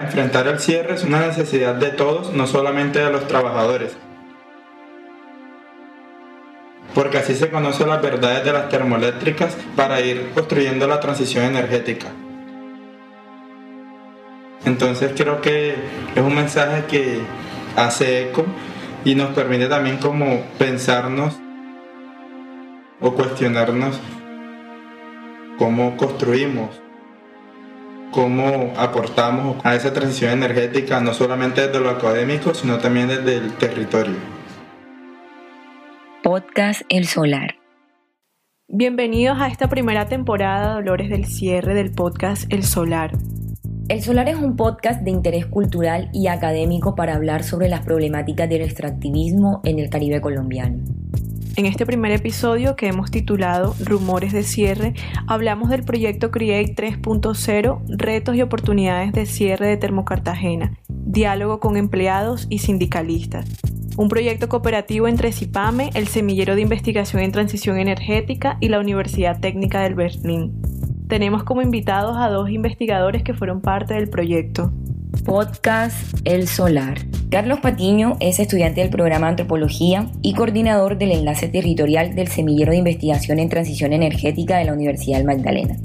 Enfrentar 0.00 0.48
el 0.48 0.58
cierre 0.58 0.94
es 0.94 1.04
una 1.04 1.20
necesidad 1.26 1.74
de 1.74 1.90
todos, 1.90 2.32
no 2.32 2.46
solamente 2.46 3.00
de 3.00 3.12
los 3.12 3.28
trabajadores. 3.28 3.98
Porque 6.94 7.18
así 7.18 7.34
se 7.34 7.50
conocen 7.50 7.90
las 7.90 8.00
verdades 8.00 8.42
de 8.42 8.52
las 8.52 8.70
termoeléctricas 8.70 9.56
para 9.76 10.00
ir 10.00 10.30
construyendo 10.34 10.88
la 10.88 11.00
transición 11.00 11.44
energética. 11.44 12.06
Entonces 14.64 15.12
creo 15.14 15.42
que 15.42 15.74
es 16.14 16.22
un 16.22 16.34
mensaje 16.34 16.84
que 16.86 17.20
hace 17.76 18.30
eco 18.30 18.46
y 19.04 19.14
nos 19.14 19.34
permite 19.34 19.66
también 19.66 19.98
como 19.98 20.44
pensarnos 20.58 21.38
o 23.00 23.12
cuestionarnos 23.12 24.00
cómo 25.58 25.98
construimos, 25.98 26.80
cómo 28.10 28.72
aportamos 28.76 29.56
a 29.64 29.74
esa 29.74 29.92
transición 29.92 30.32
energética, 30.32 31.00
no 31.00 31.14
solamente 31.14 31.66
desde 31.66 31.80
lo 31.80 31.90
académico, 31.90 32.54
sino 32.54 32.78
también 32.78 33.08
desde 33.08 33.36
el 33.36 33.52
territorio. 33.54 34.16
Podcast 36.22 36.82
El 36.88 37.06
Solar. 37.06 37.56
Bienvenidos 38.68 39.38
a 39.40 39.48
esta 39.48 39.68
primera 39.68 40.06
temporada, 40.06 40.74
Dolores 40.74 41.08
del 41.08 41.26
cierre 41.26 41.74
del 41.74 41.92
podcast 41.92 42.52
El 42.52 42.62
Solar. 42.62 43.12
El 43.88 44.02
Solar 44.02 44.28
es 44.28 44.36
un 44.36 44.54
podcast 44.54 45.02
de 45.02 45.10
interés 45.10 45.46
cultural 45.46 46.10
y 46.12 46.28
académico 46.28 46.94
para 46.94 47.16
hablar 47.16 47.42
sobre 47.42 47.68
las 47.68 47.80
problemáticas 47.80 48.48
del 48.48 48.62
extractivismo 48.62 49.60
en 49.64 49.80
el 49.80 49.90
Caribe 49.90 50.20
colombiano. 50.20 50.84
En 51.60 51.66
este 51.66 51.84
primer 51.84 52.10
episodio 52.10 52.74
que 52.74 52.88
hemos 52.88 53.10
titulado 53.10 53.76
Rumores 53.84 54.32
de 54.32 54.44
cierre, 54.44 54.94
hablamos 55.26 55.68
del 55.68 55.84
proyecto 55.84 56.30
Create 56.30 56.74
3.0, 56.74 57.82
retos 57.86 58.34
y 58.34 58.40
oportunidades 58.40 59.12
de 59.12 59.26
cierre 59.26 59.66
de 59.66 59.76
Termocartagena, 59.76 60.78
diálogo 60.88 61.60
con 61.60 61.76
empleados 61.76 62.46
y 62.48 62.60
sindicalistas. 62.60 63.46
Un 63.98 64.08
proyecto 64.08 64.48
cooperativo 64.48 65.06
entre 65.06 65.32
CIPAME, 65.32 65.90
el 65.92 66.08
Semillero 66.08 66.54
de 66.54 66.62
Investigación 66.62 67.20
en 67.20 67.32
Transición 67.32 67.78
Energética 67.78 68.56
y 68.60 68.68
la 68.68 68.80
Universidad 68.80 69.38
Técnica 69.38 69.82
del 69.82 69.94
Berlín 69.94 70.62
tenemos 71.10 71.42
como 71.42 71.60
invitados 71.60 72.16
a 72.16 72.30
dos 72.30 72.50
investigadores 72.50 73.24
que 73.24 73.34
fueron 73.34 73.60
parte 73.60 73.94
del 73.94 74.08
proyecto. 74.08 74.72
Podcast 75.24 75.96
El 76.24 76.48
Solar. 76.48 76.98
Carlos 77.30 77.60
Patiño 77.60 78.16
es 78.20 78.40
estudiante 78.40 78.80
del 78.80 78.90
programa 78.90 79.28
Antropología 79.28 80.10
y 80.22 80.34
coordinador 80.34 80.98
del 80.98 81.12
enlace 81.12 81.48
territorial 81.48 82.14
del 82.14 82.28
Semillero 82.28 82.72
de 82.72 82.78
Investigación 82.78 83.38
en 83.38 83.48
Transición 83.48 83.92
Energética 83.92 84.58
de 84.58 84.64
la 84.64 84.72
Universidad 84.72 85.18
del 85.18 85.26
Magdalena. 85.26 85.76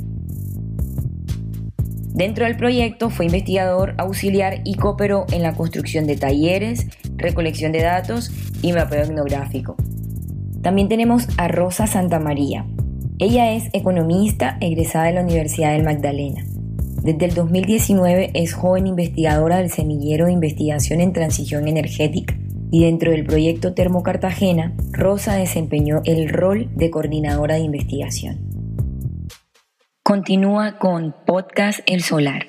Dentro 2.13 2.45
del 2.45 2.57
proyecto 2.57 3.09
fue 3.09 3.25
investigador 3.25 3.95
auxiliar 3.97 4.61
y 4.63 4.75
cooperó 4.75 5.25
en 5.31 5.43
la 5.43 5.53
construcción 5.53 6.07
de 6.07 6.17
talleres, 6.17 6.87
recolección 7.17 7.71
de 7.71 7.81
datos 7.81 8.31
y 8.61 8.73
mapeo 8.73 9.03
etnográfico. 9.03 9.75
También 10.61 10.87
tenemos 10.87 11.27
a 11.37 11.47
Rosa 11.47 11.87
Santamaría, 11.87 12.65
ella 13.17 13.53
es 13.53 13.69
economista 13.71 14.57
egresada 14.59 15.05
de 15.05 15.13
la 15.13 15.21
Universidad 15.21 15.71
del 15.71 15.85
Magdalena. 15.85 16.43
Desde 17.05 17.25
el 17.25 17.35
2019 17.35 18.31
es 18.33 18.55
joven 18.55 18.87
investigadora 18.87 19.57
del 19.57 19.69
Semillero 19.69 20.25
de 20.25 20.31
Investigación 20.31 21.01
en 21.01 21.13
Transición 21.13 21.67
Energética 21.67 22.33
y 22.71 22.83
dentro 22.83 23.11
del 23.11 23.23
proyecto 23.23 23.75
Termo 23.75 24.01
Cartagena, 24.01 24.73
Rosa 24.89 25.35
desempeñó 25.35 26.01
el 26.05 26.27
rol 26.29 26.67
de 26.75 26.89
coordinadora 26.89 27.53
de 27.53 27.61
investigación. 27.61 28.39
Continúa 30.01 30.79
con 30.79 31.15
Podcast 31.27 31.81
El 31.85 32.01
Solar. 32.01 32.47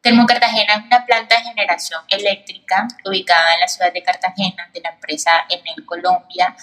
Termo 0.00 0.24
Cartagena 0.24 0.74
es 0.74 0.86
una 0.86 1.04
planta 1.04 1.38
de 1.38 1.42
generación 1.42 2.00
eléctrica 2.10 2.86
ubicada 3.04 3.54
en 3.54 3.60
la 3.62 3.66
ciudad 3.66 3.92
de 3.92 4.02
Cartagena 4.04 4.70
de 4.72 4.80
la 4.80 4.90
empresa 4.90 5.32
Enel 5.50 5.84
Colombia 5.84 6.54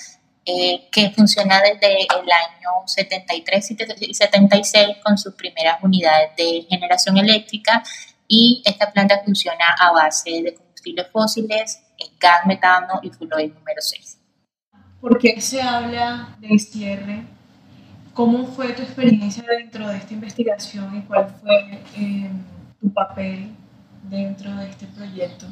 eh, 0.46 0.88
que 0.92 1.10
funciona 1.10 1.60
desde 1.60 2.04
el 2.04 2.32
año 2.32 2.86
73 2.86 3.72
y 4.02 4.14
76 4.14 4.98
con 5.04 5.18
sus 5.18 5.34
primeras 5.34 5.82
unidades 5.82 6.36
de 6.38 6.68
generación 6.70 7.18
eléctrica 7.18 7.84
y 8.28 8.62
esta 8.66 8.92
planta 8.92 9.22
funciona 9.24 9.66
a 9.80 9.92
base 9.92 10.42
de 10.44 10.54
combustibles 10.54 11.08
fósiles, 11.12 11.82
gas 12.20 12.46
metano 12.46 13.00
y 13.02 13.10
fluoide 13.10 13.54
número 13.54 13.82
6. 13.82 14.20
¿Por 15.02 15.20
qué 15.20 15.40
se 15.42 15.62
habla 15.62 16.36
de 16.40 16.58
cierre? 16.60 17.24
¿Cómo 18.14 18.46
fue 18.48 18.74
tu 18.74 18.82
experiencia 18.82 19.44
dentro 19.44 19.88
de 19.88 19.98
esta 19.98 20.14
investigación 20.14 20.98
y 20.98 21.02
cuál 21.02 21.28
fue 21.42 21.82
eh, 21.98 22.30
tu 22.80 22.94
papel 22.94 23.50
dentro 24.04 24.56
de 24.56 24.70
este 24.70 24.86
proyecto? 24.88 25.48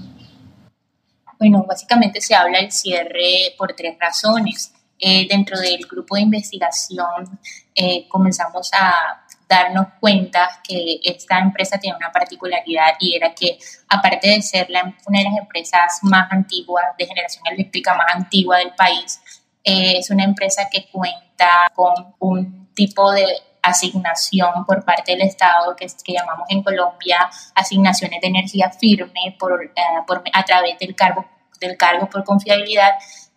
Bueno, 1.40 1.66
básicamente 1.67 2.22
se 2.22 2.35
habla 2.35 2.59
del 2.59 2.72
cierre 2.72 3.53
por 3.57 3.73
tres 3.73 3.97
razones. 4.00 4.73
Eh, 5.06 5.28
dentro 5.28 5.59
del 5.59 5.86
grupo 5.86 6.16
de 6.16 6.22
investigación 6.22 7.38
eh, 7.75 8.08
comenzamos 8.08 8.72
a 8.72 9.25
darnos 9.50 9.88
cuenta 10.00 10.62
que 10.66 11.02
esta 11.03 11.40
empresa 11.40 11.78
tiene 11.78 11.97
una 11.97 12.09
particularidad 12.09 12.94
y 13.02 13.14
era 13.14 13.36
que 13.36 13.58
aparte 13.90 14.30
de 14.30 14.41
ser 14.41 14.69
la, 14.69 14.96
una 15.06 15.19
de 15.19 15.25
las 15.25 15.38
empresas 15.40 16.00
más 16.03 16.31
antiguas 16.31 16.86
de 16.97 17.06
generación 17.06 17.46
eléctrica 17.47 17.94
más 17.96 18.16
antigua 18.16 18.59
del 18.59 18.74
país, 18.75 19.19
eh, 19.66 19.97
es 19.97 20.09
una 20.09 20.24
empresa 20.24 20.69
que 20.72 20.88
cuenta 20.90 21.70
con 21.75 22.16
un 22.20 22.70
tipo 22.74 23.12
de 23.12 23.25
asignación 23.62 24.66
por 24.66 24.85
parte 24.85 25.12
del 25.12 25.24
Estado 25.24 25.75
que, 25.75 25.85
que 26.02 26.14
llamamos 26.14 26.47
en 26.47 26.64
Colombia 26.64 27.30
asignaciones 27.56 28.22
de 28.22 28.28
energía 28.28 28.70
firme 28.70 29.35
por, 29.38 29.74
por 30.08 30.24
a 30.31 30.46
través 30.46 30.80
del 30.80 30.96
cargo, 30.96 31.25
del 31.59 31.75
cargo 31.75 32.09
por 32.09 32.24
confiabilidad 32.24 32.91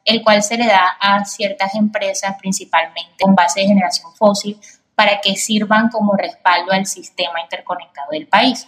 el 0.06 0.22
cual 0.22 0.42
se 0.42 0.56
le 0.56 0.66
da 0.66 0.96
a 1.00 1.24
ciertas 1.24 1.74
empresas, 1.74 2.36
principalmente 2.40 3.12
con 3.20 3.34
base 3.34 3.60
de 3.60 3.66
generación 3.66 4.14
fósil, 4.14 4.58
para 4.94 5.20
que 5.20 5.36
sirvan 5.36 5.90
como 5.90 6.14
respaldo 6.14 6.72
al 6.72 6.86
sistema 6.86 7.40
interconectado 7.42 8.08
del 8.12 8.26
país. 8.26 8.66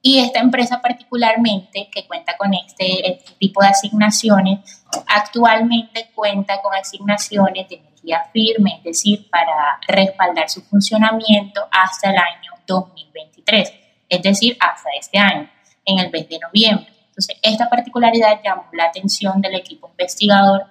Y 0.00 0.20
esta 0.20 0.38
empresa 0.38 0.80
particularmente, 0.80 1.90
que 1.92 2.06
cuenta 2.06 2.36
con 2.38 2.54
este, 2.54 3.10
este 3.10 3.32
tipo 3.38 3.60
de 3.60 3.68
asignaciones, 3.68 4.82
actualmente 5.06 6.10
cuenta 6.14 6.62
con 6.62 6.72
asignaciones 6.74 7.68
de 7.68 7.76
energía 7.76 8.24
firme, 8.32 8.76
es 8.78 8.84
decir, 8.84 9.28
para 9.28 9.78
respaldar 9.86 10.48
su 10.48 10.62
funcionamiento 10.62 11.60
hasta 11.70 12.10
el 12.10 12.16
año 12.16 12.52
2023, 12.66 13.72
es 14.08 14.22
decir, 14.22 14.56
hasta 14.58 14.88
este 14.98 15.18
año, 15.18 15.50
en 15.84 15.98
el 15.98 16.10
mes 16.10 16.28
de 16.28 16.38
noviembre. 16.38 16.99
Entonces, 17.20 17.36
esta 17.42 17.68
particularidad 17.68 18.40
llamó 18.42 18.64
la 18.72 18.84
atención 18.84 19.40
del 19.40 19.54
equipo 19.54 19.88
investigador 19.90 20.66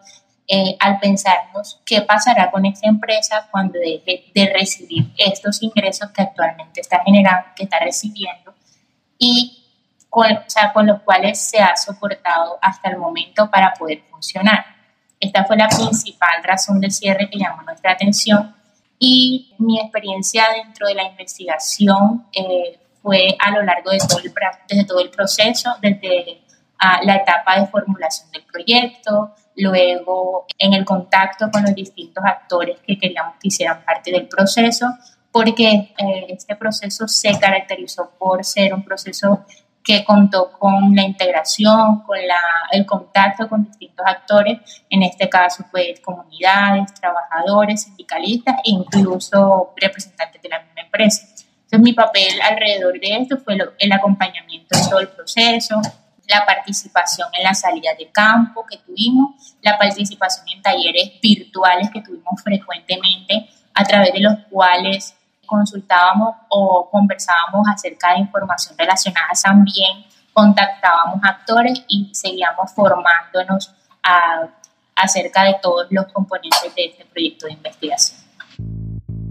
eh, 0.48 0.76
al 0.80 1.00
pensarnos 1.00 1.80
qué 1.86 2.02
pasará 2.02 2.50
con 2.50 2.66
esta 2.66 2.90
empresa 2.90 3.48
cuando 3.52 3.78
deje 3.78 4.32
de 4.34 4.52
recibir 4.52 5.12
estos 5.16 5.62
ingresos 5.62 6.10
que 6.10 6.24
actualmente 6.24 6.82
está 6.82 7.04
generando, 7.06 7.50
que 7.56 7.66
está 7.66 7.78
recibiendo 7.80 8.56
y 9.20 9.64
con, 10.10 10.32
o 10.32 10.44
sea, 10.48 10.74
con 10.74 10.88
los 10.88 11.02
cuales 11.04 11.40
se 11.40 11.60
ha 11.60 11.76
soportado 11.76 12.58
hasta 12.64 12.90
el 12.90 12.98
momento 12.98 13.52
para 13.52 13.74
poder 13.76 14.02
funcionar. 14.10 14.66
Esta 15.20 15.46
fue 15.46 15.56
la 15.56 15.68
principal 15.68 16.44
razón 16.44 16.82
del 16.82 16.92
cierre 16.92 17.30
que 17.30 17.38
llamó 17.38 17.62
nuestra 17.62 17.92
atención 17.92 18.56
y 18.98 19.54
mi 19.60 19.80
experiencia 19.80 20.48
dentro 20.52 20.88
de 20.88 20.96
la 20.96 21.04
investigación 21.04 22.26
eh, 22.34 22.80
fue 23.02 23.36
a 23.40 23.52
lo 23.52 23.64
largo 23.64 23.92
de 23.92 24.00
todo 24.00 24.20
el, 24.20 24.34
desde 24.68 24.86
todo 24.86 25.00
el 25.00 25.10
proceso, 25.10 25.76
desde 25.82 26.42
ah, 26.80 27.00
la 27.04 27.16
etapa 27.16 27.60
de 27.60 27.68
formulación 27.68 28.32
del 28.32 28.44
proyecto, 28.44 29.34
luego 29.56 30.46
en 30.58 30.74
el 30.74 30.86
contacto 30.86 31.50
con 31.52 31.64
los 31.64 31.76
distintos 31.76 32.24
actores 32.26 32.80
que 32.86 32.98
queríamos 32.98 33.36
que 33.42 33.50
hicieran 33.50 33.84
parte 33.86 34.12
del 34.12 34.28
proceso, 34.28 34.88
porque 35.32 35.70
eh, 35.70 36.26
este 36.30 36.56
proceso 36.56 37.08
se 37.08 37.38
caracterizó 37.40 38.12
por 38.18 38.44
ser 38.44 38.74
un 38.74 38.84
proceso 38.84 39.46
que 39.84 40.04
contó 40.04 40.52
con 40.52 40.94
la 40.96 41.04
integración, 41.04 42.02
con 42.02 42.18
la, 42.28 42.40
el 42.72 42.86
contacto 42.86 43.48
con 43.48 43.66
distintos 43.66 44.06
actores, 44.06 44.60
en 44.90 45.04
este 45.04 45.30
caso 45.30 45.66
pues 45.72 46.00
comunidades, 46.02 46.94
trabajadores, 46.94 47.84
sindicalistas 47.84 48.56
e 48.58 48.72
incluso 48.72 49.74
representantes 49.76 50.42
de 50.42 50.50
la 50.50 50.60
misma 50.60 50.82
empresa. 50.82 51.28
Entonces 51.72 51.84
mi 51.84 51.94
papel 51.94 52.42
alrededor 52.42 53.00
de 53.00 53.18
esto 53.18 53.38
fue 53.38 53.56
el 53.78 53.92
acompañamiento 53.92 54.76
de 54.76 54.90
todo 54.90 55.00
el 55.02 55.10
proceso, 55.10 55.80
la 56.28 56.44
participación 56.44 57.28
en 57.38 57.44
las 57.44 57.62
salidas 57.62 57.96
de 57.96 58.10
campo 58.10 58.66
que 58.66 58.78
tuvimos, 58.78 59.56
la 59.62 59.78
participación 59.78 60.48
en 60.56 60.64
talleres 60.64 61.22
virtuales 61.22 61.92
que 61.92 62.02
tuvimos 62.02 62.42
frecuentemente, 62.44 63.50
a 63.76 63.84
través 63.84 64.14
de 64.14 64.20
los 64.20 64.34
cuales 64.50 65.16
consultábamos 65.46 66.38
o 66.50 66.90
conversábamos 66.90 67.68
acerca 67.72 68.14
de 68.14 68.22
información 68.22 68.76
relacionada 68.76 69.30
también, 69.44 70.06
contactábamos 70.34 71.20
actores 71.24 71.84
y 71.88 72.10
seguíamos 72.14 72.72
formándonos 72.74 73.76
acerca 74.96 75.44
de 75.44 75.56
todos 75.62 75.86
los 75.92 76.12
componentes 76.12 76.74
de 76.76 76.86
este 76.86 77.06
proyecto 77.06 77.46
de 77.46 77.54
investigación. 77.54 78.19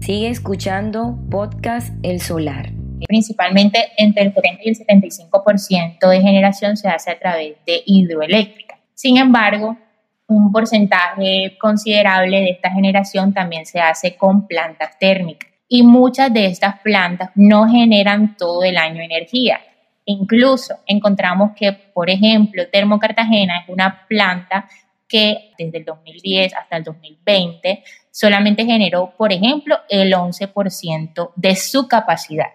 Sigue 0.09 0.29
escuchando 0.29 1.19
Podcast 1.29 1.93
El 2.01 2.19
Solar. 2.19 2.71
Principalmente 3.07 3.89
entre 3.95 4.23
el 4.23 4.33
40 4.33 4.63
y 4.65 4.69
el 4.69 4.75
75% 4.75 6.09
de 6.09 6.21
generación 6.21 6.77
se 6.77 6.87
hace 6.87 7.11
a 7.11 7.19
través 7.19 7.57
de 7.67 7.83
hidroeléctrica. 7.85 8.79
Sin 8.95 9.17
embargo, 9.17 9.77
un 10.27 10.51
porcentaje 10.51 11.55
considerable 11.61 12.37
de 12.37 12.49
esta 12.49 12.71
generación 12.71 13.35
también 13.35 13.67
se 13.67 13.81
hace 13.81 14.17
con 14.17 14.47
plantas 14.47 14.97
térmicas 14.97 15.51
y 15.67 15.83
muchas 15.83 16.33
de 16.33 16.47
estas 16.47 16.79
plantas 16.79 17.29
no 17.35 17.67
generan 17.67 18.35
todo 18.35 18.63
el 18.63 18.77
año 18.77 19.03
energía. 19.03 19.61
Incluso 20.05 20.73
encontramos 20.87 21.51
que, 21.55 21.71
por 21.71 22.09
ejemplo, 22.09 22.67
Termo 22.67 22.97
Cartagena 22.97 23.59
es 23.59 23.69
una 23.69 24.07
planta 24.07 24.67
que 25.07 25.51
desde 25.57 25.79
el 25.79 25.85
2010 25.85 26.55
hasta 26.55 26.77
el 26.77 26.83
2020 26.83 27.83
solamente 28.11 28.65
generó, 28.65 29.13
por 29.17 29.31
ejemplo, 29.31 29.77
el 29.89 30.13
11% 30.13 31.31
de 31.35 31.55
su 31.55 31.87
capacidad 31.87 32.47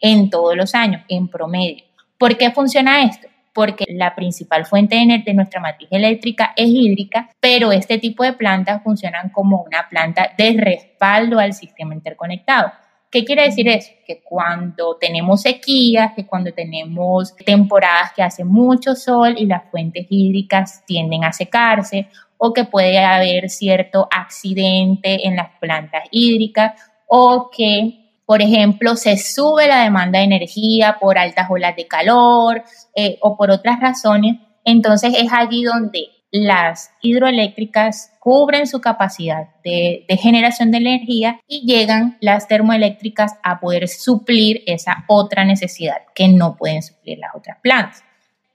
en 0.00 0.30
todos 0.30 0.56
los 0.56 0.74
años, 0.74 1.02
en 1.08 1.28
promedio. 1.28 1.84
¿Por 2.18 2.36
qué 2.36 2.50
funciona 2.50 3.04
esto? 3.04 3.28
porque 3.54 3.84
la 3.88 4.14
principal 4.14 4.66
fuente 4.66 4.96
de 4.96 5.32
nuestra 5.32 5.60
matriz 5.60 5.88
eléctrica 5.92 6.52
es 6.56 6.68
hídrica, 6.68 7.30
pero 7.40 7.70
este 7.70 7.98
tipo 7.98 8.24
de 8.24 8.32
plantas 8.32 8.82
funcionan 8.82 9.30
como 9.30 9.62
una 9.62 9.88
planta 9.88 10.32
de 10.36 10.56
respaldo 10.58 11.38
al 11.38 11.54
sistema 11.54 11.94
interconectado. 11.94 12.72
¿Qué 13.10 13.24
quiere 13.24 13.44
decir 13.44 13.68
eso? 13.68 13.92
Que 14.04 14.24
cuando 14.24 14.96
tenemos 14.96 15.42
sequías, 15.42 16.14
que 16.16 16.26
cuando 16.26 16.52
tenemos 16.52 17.36
temporadas 17.36 18.12
que 18.12 18.24
hace 18.24 18.42
mucho 18.42 18.96
sol 18.96 19.36
y 19.38 19.46
las 19.46 19.70
fuentes 19.70 20.06
hídricas 20.10 20.84
tienden 20.84 21.22
a 21.22 21.32
secarse, 21.32 22.08
o 22.38 22.52
que 22.52 22.64
puede 22.64 22.98
haber 22.98 23.50
cierto 23.50 24.08
accidente 24.10 25.26
en 25.26 25.36
las 25.36 25.50
plantas 25.60 26.04
hídricas, 26.10 26.72
o 27.06 27.50
que 27.50 28.04
por 28.26 28.40
ejemplo, 28.40 28.96
se 28.96 29.16
sube 29.18 29.68
la 29.68 29.82
demanda 29.82 30.18
de 30.18 30.24
energía 30.24 30.96
por 30.98 31.18
altas 31.18 31.46
olas 31.50 31.76
de 31.76 31.86
calor 31.86 32.62
eh, 32.94 33.18
o 33.20 33.36
por 33.36 33.50
otras 33.50 33.80
razones, 33.80 34.36
entonces 34.64 35.14
es 35.18 35.30
allí 35.30 35.62
donde 35.64 36.08
las 36.30 36.90
hidroeléctricas 37.00 38.12
cubren 38.18 38.66
su 38.66 38.80
capacidad 38.80 39.48
de, 39.62 40.04
de, 40.08 40.16
generación 40.16 40.72
de 40.72 40.78
energía 40.78 41.40
y 41.46 41.64
llegan 41.64 42.16
las 42.20 42.48
termoeléctricas 42.48 43.36
a 43.42 43.60
poder 43.60 43.86
suplir 43.86 44.62
esa 44.66 45.04
otra 45.06 45.44
necesidad 45.44 45.98
que 46.14 46.26
no 46.26 46.56
pueden 46.56 46.82
suplir 46.82 47.18
las 47.18 47.34
otras 47.36 47.58
plantas. 47.62 48.02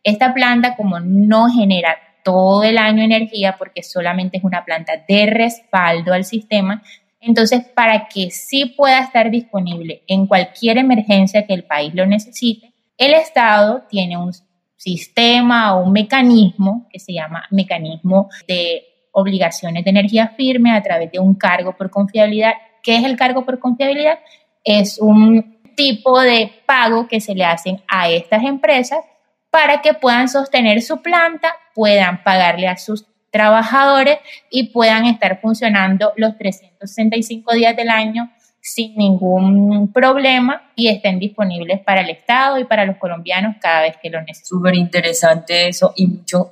Esta 0.03 0.33
planta, 0.33 0.75
como 0.75 0.99
no 0.99 1.47
genera 1.47 1.95
todo 2.29 2.63
el 2.63 2.77
año 2.77 3.03
energía 3.03 3.55
porque 3.57 3.81
solamente 3.81 4.37
es 4.37 4.43
una 4.43 4.63
planta 4.63 4.93
de 5.07 5.25
respaldo 5.25 6.13
al 6.13 6.25
sistema, 6.25 6.83
entonces, 7.21 7.65
para 7.75 8.07
que 8.07 8.31
sí 8.31 8.65
pueda 8.65 8.99
estar 8.99 9.29
disponible 9.29 10.03
en 10.07 10.25
cualquier 10.25 10.77
emergencia 10.77 11.45
que 11.45 11.53
el 11.53 11.65
país 11.65 11.93
lo 11.93 12.05
necesite, 12.05 12.71
el 12.97 13.13
Estado 13.13 13.83
tiene 13.89 14.17
un 14.17 14.31
sistema 14.77 15.75
o 15.75 15.83
un 15.83 15.91
mecanismo 15.91 16.87
que 16.89 16.99
se 16.99 17.13
llama 17.13 17.43
mecanismo 17.51 18.29
de 18.47 18.83
obligaciones 19.11 19.83
de 19.83 19.89
energía 19.89 20.29
firme 20.37 20.71
a 20.71 20.81
través 20.81 21.11
de 21.11 21.19
un 21.19 21.33
cargo 21.33 21.75
por 21.75 21.89
confiabilidad. 21.89 22.53
¿Qué 22.81 22.95
es 22.95 23.03
el 23.03 23.17
cargo 23.17 23.45
por 23.45 23.59
confiabilidad? 23.59 24.19
Es 24.63 24.97
un 24.99 25.59
tipo 25.75 26.21
de 26.21 26.51
pago 26.65 27.07
que 27.07 27.19
se 27.19 27.35
le 27.35 27.43
hacen 27.43 27.81
a 27.87 28.09
estas 28.09 28.43
empresas 28.43 28.99
para 29.49 29.81
que 29.81 29.93
puedan 29.93 30.29
sostener 30.29 30.81
su 30.81 31.01
planta, 31.01 31.53
puedan 31.73 32.23
pagarle 32.23 32.67
a 32.67 32.77
sus 32.77 33.05
trabajadores 33.31 34.17
y 34.49 34.69
puedan 34.69 35.05
estar 35.05 35.39
funcionando 35.41 36.13
los 36.15 36.37
365 36.37 37.53
días 37.53 37.75
del 37.75 37.89
año 37.89 38.31
sin 38.61 38.95
ningún 38.95 39.91
problema 39.93 40.71
y 40.75 40.89
estén 40.89 41.19
disponibles 41.19 41.79
para 41.79 42.01
el 42.01 42.09
Estado 42.09 42.59
y 42.59 42.65
para 42.65 42.85
los 42.85 42.97
colombianos 42.97 43.55
cada 43.59 43.81
vez 43.81 43.97
que 44.01 44.09
lo 44.09 44.19
necesiten. 44.21 44.47
Súper 44.47 44.75
interesante 44.75 45.67
eso 45.67 45.93
y 45.95 46.07
mucho, 46.07 46.49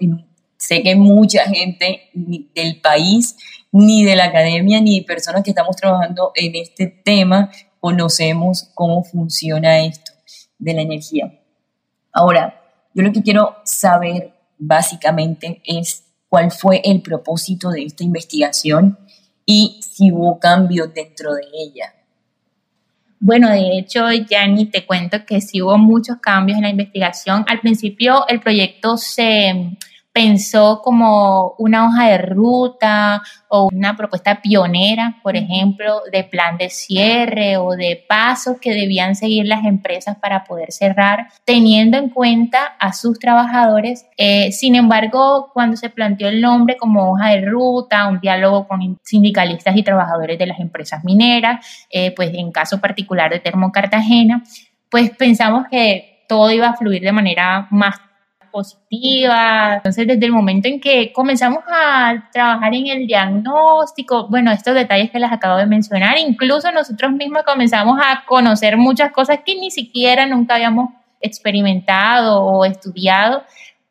sé 0.58 0.82
que 0.82 0.96
mucha 0.96 1.46
gente 1.46 2.10
del 2.14 2.80
país, 2.82 3.38
ni 3.72 4.06
de 4.06 4.16
la 4.16 4.26
academia, 4.26 4.82
ni 4.82 5.00
de 5.00 5.06
personas 5.06 5.44
que 5.44 5.52
estamos 5.52 5.76
trabajando 5.76 6.32
en 6.36 6.56
este 6.56 6.88
tema, 6.88 7.52
conocemos 7.80 8.72
cómo 8.74 9.04
funciona 9.04 9.80
esto 9.82 10.14
de 10.58 10.74
la 10.74 10.82
energía. 10.82 11.32
Ahora, 12.12 12.67
yo 12.98 13.04
lo 13.04 13.14
que 13.14 13.22
quiero 13.22 13.58
saber 13.64 14.34
básicamente 14.58 15.62
es 15.64 16.04
cuál 16.28 16.50
fue 16.50 16.82
el 16.84 17.04
propósito 17.04 17.70
de 17.70 17.84
esta 17.84 18.04
investigación 18.04 18.98
y 19.46 19.80
si 19.88 20.12
hubo 20.12 20.40
cambios 20.40 20.92
dentro 20.96 21.36
de 21.36 21.44
ella. 21.54 21.94
Bueno, 23.20 23.52
de 23.52 23.78
hecho, 23.78 24.12
Yanni, 24.12 24.66
te 24.66 24.88
cuento 24.88 25.26
que 25.28 25.42
sí 25.42 25.62
hubo 25.62 25.78
muchos 25.78 26.18
cambios 26.18 26.58
en 26.58 26.64
la 26.64 26.70
investigación. 26.72 27.46
Al 27.48 27.60
principio 27.60 28.28
el 28.28 28.40
proyecto 28.40 28.98
se 28.98 29.78
pensó 30.18 30.82
como 30.84 31.54
una 31.60 31.86
hoja 31.86 32.08
de 32.08 32.18
ruta 32.18 33.22
o 33.50 33.68
una 33.72 33.96
propuesta 33.96 34.42
pionera, 34.42 35.20
por 35.22 35.38
ejemplo, 35.38 36.02
de 36.12 36.24
plan 36.24 36.58
de 36.58 36.72
cierre 36.72 37.58
o 37.58 37.76
de 37.76 38.04
pasos 38.10 38.58
que 38.60 38.74
debían 38.74 39.14
seguir 39.14 39.46
las 39.46 39.64
empresas 39.64 40.18
para 40.18 40.44
poder 40.44 40.72
cerrar, 40.72 41.28
teniendo 41.46 41.98
en 41.98 42.10
cuenta 42.10 42.66
a 42.80 42.94
sus 42.94 43.20
trabajadores. 43.20 44.08
Eh, 44.18 44.52
sin 44.52 44.74
embargo, 44.74 45.52
cuando 45.54 45.78
se 45.78 45.92
planteó 45.92 46.30
el 46.30 46.42
nombre 46.42 46.78
como 46.78 47.12
hoja 47.12 47.30
de 47.36 47.46
ruta, 47.46 48.08
un 48.08 48.20
diálogo 48.20 48.68
con 48.68 48.98
sindicalistas 49.04 49.78
y 49.78 49.84
trabajadores 49.84 50.40
de 50.40 50.48
las 50.48 50.60
empresas 50.60 51.04
mineras, 51.04 51.64
eh, 51.92 52.10
pues 52.16 52.32
en 52.34 52.52
caso 52.52 52.82
particular 52.82 53.30
de 53.30 53.40
Termo 53.40 53.72
Cartagena, 53.72 54.42
pues 54.90 55.12
pensamos 55.12 55.68
que 55.70 56.26
todo 56.28 56.52
iba 56.52 56.70
a 56.70 56.76
fluir 56.76 57.04
de 57.04 57.12
manera 57.12 57.68
más 57.70 58.07
positiva. 58.52 59.76
Entonces, 59.76 60.08
desde 60.08 60.26
el 60.26 60.32
momento 60.32 60.68
en 60.68 60.80
que 60.80 61.12
comenzamos 61.14 61.64
a 61.68 62.30
trabajar 62.32 62.74
en 62.74 62.88
el 62.88 63.08
diagnóstico, 63.08 64.28
bueno, 64.30 64.52
estos 64.52 64.74
detalles 64.74 65.12
que 65.12 65.20
les 65.20 65.32
acabo 65.32 65.58
de 65.58 65.66
mencionar, 65.66 66.18
incluso 66.18 66.72
nosotros 66.72 67.12
mismos 67.12 67.44
comenzamos 67.44 68.00
a 68.00 68.26
conocer 68.26 68.78
muchas 68.78 69.12
cosas 69.12 69.40
que 69.46 69.56
ni 69.56 69.72
siquiera 69.72 70.26
nunca 70.26 70.56
habíamos 70.56 70.90
experimentado 71.22 72.44
o 72.44 72.66
estudiado. 72.66 73.44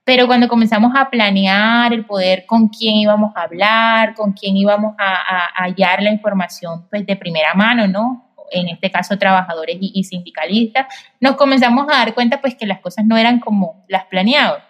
Pero 0.05 0.29
cuando 0.29 0.47
comenzamos 0.47 0.93
a 0.95 1.11
planear 1.11 1.93
el 1.93 2.05
poder 2.05 2.47
con 2.47 2.69
quién 2.69 2.95
íbamos 2.95 3.35
a 3.35 3.43
hablar, 3.43 4.15
con 4.15 4.33
quién 4.33 4.57
íbamos 4.57 4.95
a, 4.99 5.49
hallar 5.57 6.01
la 6.01 6.13
información 6.13 6.87
pues 6.89 7.05
de 7.05 7.17
primera 7.17 7.55
mano, 7.55 7.89
¿no? 7.89 8.26
En 8.51 8.69
este 8.69 8.91
caso 8.91 9.19
trabajadores 9.19 9.77
y, 9.81 10.05
sindicalistas, 10.05 10.87
nos 11.21 11.37
comenzamos 11.37 11.87
a 11.89 11.99
dar 11.99 12.15
cuenta 12.15 12.41
pues 12.41 12.55
que 12.55 12.67
las 12.67 12.81
cosas 12.81 13.05
no 13.05 13.17
eran 13.17 13.41
como 13.41 13.85
las 13.89 14.05
planeadas. 14.07 14.63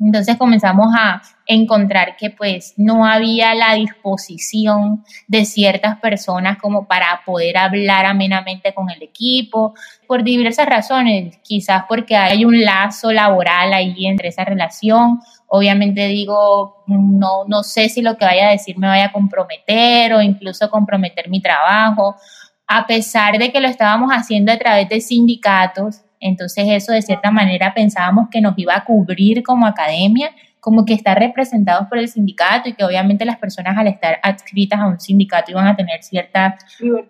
Entonces 0.00 0.36
comenzamos 0.36 0.92
a 0.98 1.22
encontrar 1.46 2.16
que 2.16 2.30
pues 2.30 2.74
no 2.76 3.06
había 3.06 3.54
la 3.54 3.74
disposición 3.74 5.04
de 5.28 5.44
ciertas 5.44 6.00
personas 6.00 6.58
como 6.58 6.88
para 6.88 7.22
poder 7.24 7.56
hablar 7.56 8.04
amenamente 8.04 8.74
con 8.74 8.90
el 8.90 9.02
equipo, 9.02 9.74
por 10.08 10.24
diversas 10.24 10.66
razones, 10.66 11.38
quizás 11.44 11.84
porque 11.88 12.16
hay 12.16 12.44
un 12.44 12.60
lazo 12.64 13.12
laboral 13.12 13.72
ahí 13.72 14.06
entre 14.06 14.28
esa 14.28 14.44
relación. 14.44 15.20
Obviamente 15.46 16.08
digo, 16.08 16.82
no, 16.88 17.44
no 17.46 17.62
sé 17.62 17.88
si 17.88 18.02
lo 18.02 18.16
que 18.16 18.24
vaya 18.24 18.48
a 18.48 18.52
decir 18.52 18.76
me 18.76 18.88
vaya 18.88 19.06
a 19.06 19.12
comprometer 19.12 20.12
o 20.14 20.22
incluso 20.22 20.68
comprometer 20.70 21.28
mi 21.28 21.40
trabajo 21.40 22.16
a 22.66 22.86
pesar 22.86 23.38
de 23.38 23.52
que 23.52 23.60
lo 23.60 23.68
estábamos 23.68 24.10
haciendo 24.10 24.52
a 24.52 24.58
través 24.58 24.88
de 24.88 25.00
sindicatos, 25.00 26.00
entonces 26.20 26.64
eso 26.68 26.92
de 26.92 27.02
cierta 27.02 27.30
manera 27.30 27.74
pensábamos 27.74 28.28
que 28.30 28.40
nos 28.40 28.54
iba 28.56 28.74
a 28.74 28.84
cubrir 28.84 29.42
como 29.42 29.66
academia, 29.66 30.30
como 30.60 30.86
que 30.86 30.94
estar 30.94 31.18
representados 31.18 31.88
por 31.88 31.98
el 31.98 32.08
sindicato 32.08 32.70
y 32.70 32.72
que 32.72 32.84
obviamente 32.84 33.26
las 33.26 33.36
personas 33.36 33.76
al 33.76 33.88
estar 33.88 34.18
adscritas 34.22 34.80
a 34.80 34.86
un 34.86 34.98
sindicato 34.98 35.50
iban 35.50 35.66
a 35.66 35.76
tener 35.76 36.02
cierta... 36.02 36.56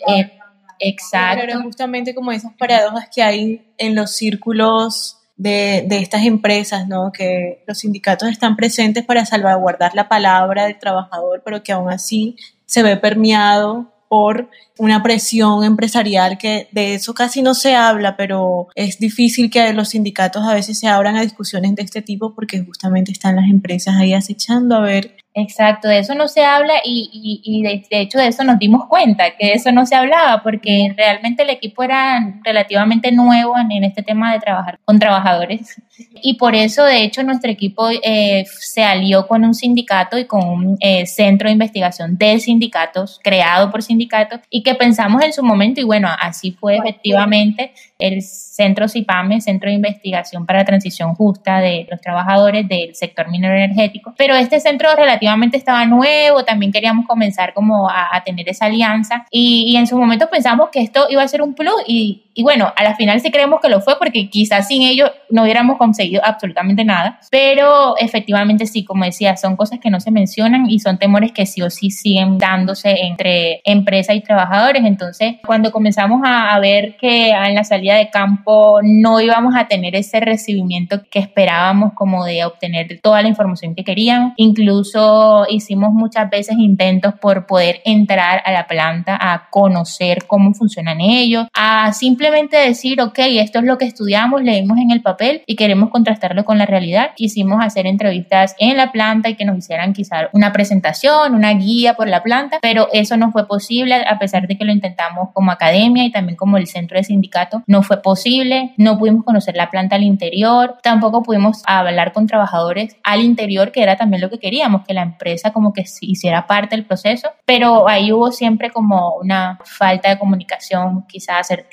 Eh, 0.08 0.32
exacto. 0.80 1.44
Pero 1.46 1.62
justamente 1.62 2.16
como 2.16 2.32
esas 2.32 2.52
paradojas 2.54 3.08
que 3.14 3.22
hay 3.22 3.64
en 3.78 3.94
los 3.94 4.16
círculos 4.16 5.20
de, 5.36 5.84
de, 5.86 5.98
estas 5.98 6.24
empresas, 6.24 6.88
¿no? 6.88 7.12
Que 7.12 7.62
los 7.68 7.78
sindicatos 7.78 8.28
están 8.28 8.56
presentes 8.56 9.04
para 9.04 9.24
salvaguardar 9.24 9.94
la 9.94 10.08
palabra 10.08 10.64
del 10.64 10.78
trabajador, 10.80 11.42
pero 11.44 11.62
que 11.62 11.70
aún 11.70 11.90
así 11.90 12.36
se 12.66 12.82
ve 12.82 12.96
permeado 12.96 13.93
por 14.08 14.50
una 14.78 15.02
presión 15.02 15.64
empresarial 15.64 16.38
que 16.38 16.68
de 16.72 16.94
eso 16.94 17.14
casi 17.14 17.42
no 17.42 17.54
se 17.54 17.74
habla, 17.74 18.16
pero 18.16 18.68
es 18.74 18.98
difícil 18.98 19.50
que 19.50 19.72
los 19.72 19.90
sindicatos 19.90 20.44
a 20.44 20.54
veces 20.54 20.78
se 20.78 20.88
abran 20.88 21.16
a 21.16 21.22
discusiones 21.22 21.74
de 21.74 21.82
este 21.82 22.02
tipo 22.02 22.34
porque 22.34 22.64
justamente 22.64 23.12
están 23.12 23.36
las 23.36 23.50
empresas 23.50 23.96
ahí 23.96 24.14
acechando 24.14 24.76
a 24.76 24.80
ver 24.80 25.16
Exacto, 25.36 25.88
de 25.88 25.98
eso 25.98 26.14
no 26.14 26.28
se 26.28 26.44
habla 26.44 26.74
y, 26.84 27.40
y, 27.42 27.62
de, 27.64 27.82
hecho 27.90 28.18
de 28.18 28.28
eso 28.28 28.44
nos 28.44 28.56
dimos 28.56 28.86
cuenta, 28.86 29.32
que 29.36 29.46
de 29.46 29.52
eso 29.54 29.72
no 29.72 29.84
se 29.84 29.96
hablaba, 29.96 30.44
porque 30.44 30.94
realmente 30.96 31.42
el 31.42 31.50
equipo 31.50 31.82
era 31.82 32.38
relativamente 32.44 33.10
nuevo 33.10 33.54
en, 33.58 33.82
este 33.82 34.04
tema 34.04 34.32
de 34.32 34.38
trabajar 34.38 34.78
con 34.84 35.00
trabajadores 35.00 35.82
y 36.22 36.34
por 36.34 36.54
eso 36.54 36.84
de 36.84 37.02
hecho 37.02 37.24
nuestro 37.24 37.50
equipo 37.50 37.88
eh, 37.90 38.44
se 38.46 38.84
alió 38.84 39.26
con 39.26 39.44
un 39.44 39.54
sindicato 39.54 40.16
y 40.18 40.24
con 40.24 40.44
un 40.46 40.76
eh, 40.78 41.04
centro 41.06 41.48
de 41.48 41.52
investigación 41.52 42.16
de 42.16 42.38
sindicatos 42.38 43.20
creado 43.22 43.72
por 43.72 43.82
sindicatos 43.82 44.38
y 44.50 44.62
que 44.62 44.76
pensamos 44.76 45.22
en 45.24 45.32
su 45.32 45.42
momento 45.42 45.80
y 45.80 45.84
bueno, 45.84 46.08
así 46.20 46.52
fue 46.52 46.76
efectivamente 46.76 47.72
el 47.98 48.22
Centro 48.22 48.88
CIPAME, 48.88 49.40
Centro 49.40 49.68
de 49.68 49.76
Investigación 49.76 50.46
para 50.46 50.60
la 50.60 50.64
Transición 50.64 51.14
Justa 51.14 51.60
de 51.60 51.86
los 51.90 52.00
Trabajadores 52.00 52.68
del 52.68 52.94
Sector 52.94 53.28
Minero 53.30 53.54
Energético. 53.54 54.14
Pero 54.16 54.34
este 54.34 54.60
centro 54.60 54.94
relativamente 54.94 55.23
estaba 55.52 55.84
nuevo, 55.86 56.44
también 56.44 56.72
queríamos 56.72 57.06
comenzar 57.06 57.54
como 57.54 57.88
a, 57.88 58.22
tener 58.24 58.48
esa 58.48 58.66
alianza 58.66 59.26
y, 59.30 59.64
y, 59.68 59.76
en 59.76 59.86
su 59.86 59.98
momento 59.98 60.28
pensamos 60.30 60.70
que 60.70 60.80
esto 60.80 61.06
iba 61.10 61.22
a 61.22 61.28
ser 61.28 61.42
un 61.42 61.54
plus 61.54 61.74
y, 61.86 62.24
y 62.34 62.42
bueno, 62.42 62.72
a 62.76 62.82
la 62.82 62.96
final 62.96 63.20
sí 63.20 63.30
creemos 63.30 63.60
que 63.60 63.68
lo 63.68 63.80
fue 63.80 63.96
porque 63.98 64.28
quizás 64.28 64.66
sin 64.66 64.82
ello 64.82 65.10
no 65.30 65.44
hubiéramos 65.44 65.78
conseguido 65.78 66.20
absolutamente 66.24 66.84
nada, 66.84 67.20
pero 67.30 67.96
efectivamente 67.96 68.66
sí, 68.66 68.84
como 68.84 69.04
decía, 69.04 69.36
son 69.36 69.56
cosas 69.56 69.78
que 69.78 69.90
no 69.90 70.00
se 70.00 70.10
mencionan 70.10 70.68
y 70.68 70.80
son 70.80 70.98
temores 70.98 71.32
que 71.32 71.46
sí 71.46 71.62
o 71.62 71.70
sí 71.70 71.90
siguen 71.90 72.38
dándose 72.38 73.06
entre 73.06 73.60
empresa 73.64 74.14
y 74.14 74.20
trabajadores. 74.20 74.84
Entonces, 74.84 75.36
cuando 75.46 75.70
comenzamos 75.70 76.22
a, 76.24 76.58
ver 76.64 76.96
que 76.96 77.30
en 77.30 77.54
la 77.54 77.64
salida 77.64 77.96
de 77.96 78.10
campo 78.10 78.80
no 78.82 79.20
íbamos 79.20 79.54
a 79.56 79.66
tener 79.68 79.94
ese 79.96 80.20
recibimiento 80.20 81.02
que 81.10 81.18
esperábamos 81.18 81.92
como 81.94 82.24
de 82.24 82.44
obtener 82.44 83.00
toda 83.02 83.22
la 83.22 83.28
información 83.28 83.74
que 83.74 83.84
queríamos, 83.84 84.32
incluso 84.36 85.13
hicimos 85.48 85.92
muchas 85.92 86.30
veces 86.30 86.56
intentos 86.58 87.14
por 87.14 87.46
poder 87.46 87.80
entrar 87.84 88.42
a 88.44 88.52
la 88.52 88.66
planta 88.66 89.18
a 89.20 89.48
conocer 89.50 90.26
cómo 90.26 90.54
funcionan 90.54 91.00
ellos, 91.00 91.46
a 91.54 91.92
simplemente 91.92 92.56
decir, 92.56 93.00
ok, 93.00 93.18
esto 93.18 93.58
es 93.58 93.64
lo 93.64 93.78
que 93.78 93.84
estudiamos, 93.84 94.42
leímos 94.42 94.78
en 94.78 94.90
el 94.90 95.02
papel 95.02 95.42
y 95.46 95.56
queremos 95.56 95.90
contrastarlo 95.90 96.44
con 96.44 96.58
la 96.58 96.66
realidad. 96.66 97.10
Quisimos 97.16 97.64
hacer 97.64 97.86
entrevistas 97.86 98.54
en 98.58 98.76
la 98.76 98.92
planta 98.92 99.28
y 99.28 99.34
que 99.34 99.44
nos 99.44 99.58
hicieran 99.58 99.92
quizá 99.92 100.28
una 100.32 100.52
presentación, 100.52 101.34
una 101.34 101.52
guía 101.52 101.94
por 101.94 102.08
la 102.08 102.22
planta, 102.22 102.58
pero 102.60 102.88
eso 102.92 103.16
no 103.16 103.30
fue 103.32 103.46
posible 103.46 103.94
a 103.94 104.18
pesar 104.18 104.46
de 104.46 104.56
que 104.56 104.64
lo 104.64 104.72
intentamos 104.72 105.30
como 105.32 105.50
academia 105.50 106.04
y 106.04 106.12
también 106.12 106.36
como 106.36 106.56
el 106.56 106.66
centro 106.66 106.98
de 106.98 107.04
sindicato. 107.04 107.62
No 107.66 107.82
fue 107.82 108.02
posible, 108.02 108.72
no 108.76 108.98
pudimos 108.98 109.24
conocer 109.24 109.56
la 109.56 109.70
planta 109.70 109.96
al 109.96 110.02
interior, 110.02 110.78
tampoco 110.82 111.22
pudimos 111.22 111.62
hablar 111.66 112.12
con 112.12 112.26
trabajadores 112.26 112.96
al 113.02 113.22
interior, 113.22 113.72
que 113.72 113.82
era 113.82 113.96
también 113.96 114.20
lo 114.20 114.30
que 114.30 114.38
queríamos, 114.38 114.84
que 114.86 114.94
la 114.94 115.02
empresa 115.04 115.52
como 115.52 115.72
que 115.72 115.84
hiciera 116.00 116.46
parte 116.46 116.76
del 116.76 116.84
proceso, 116.84 117.28
pero 117.46 117.88
ahí 117.88 118.12
hubo 118.12 118.32
siempre 118.32 118.70
como 118.70 119.16
una 119.16 119.58
falta 119.64 120.10
de 120.10 120.18
comunicación 120.18 121.04
quizá 121.06 121.38
asertiva 121.38 121.64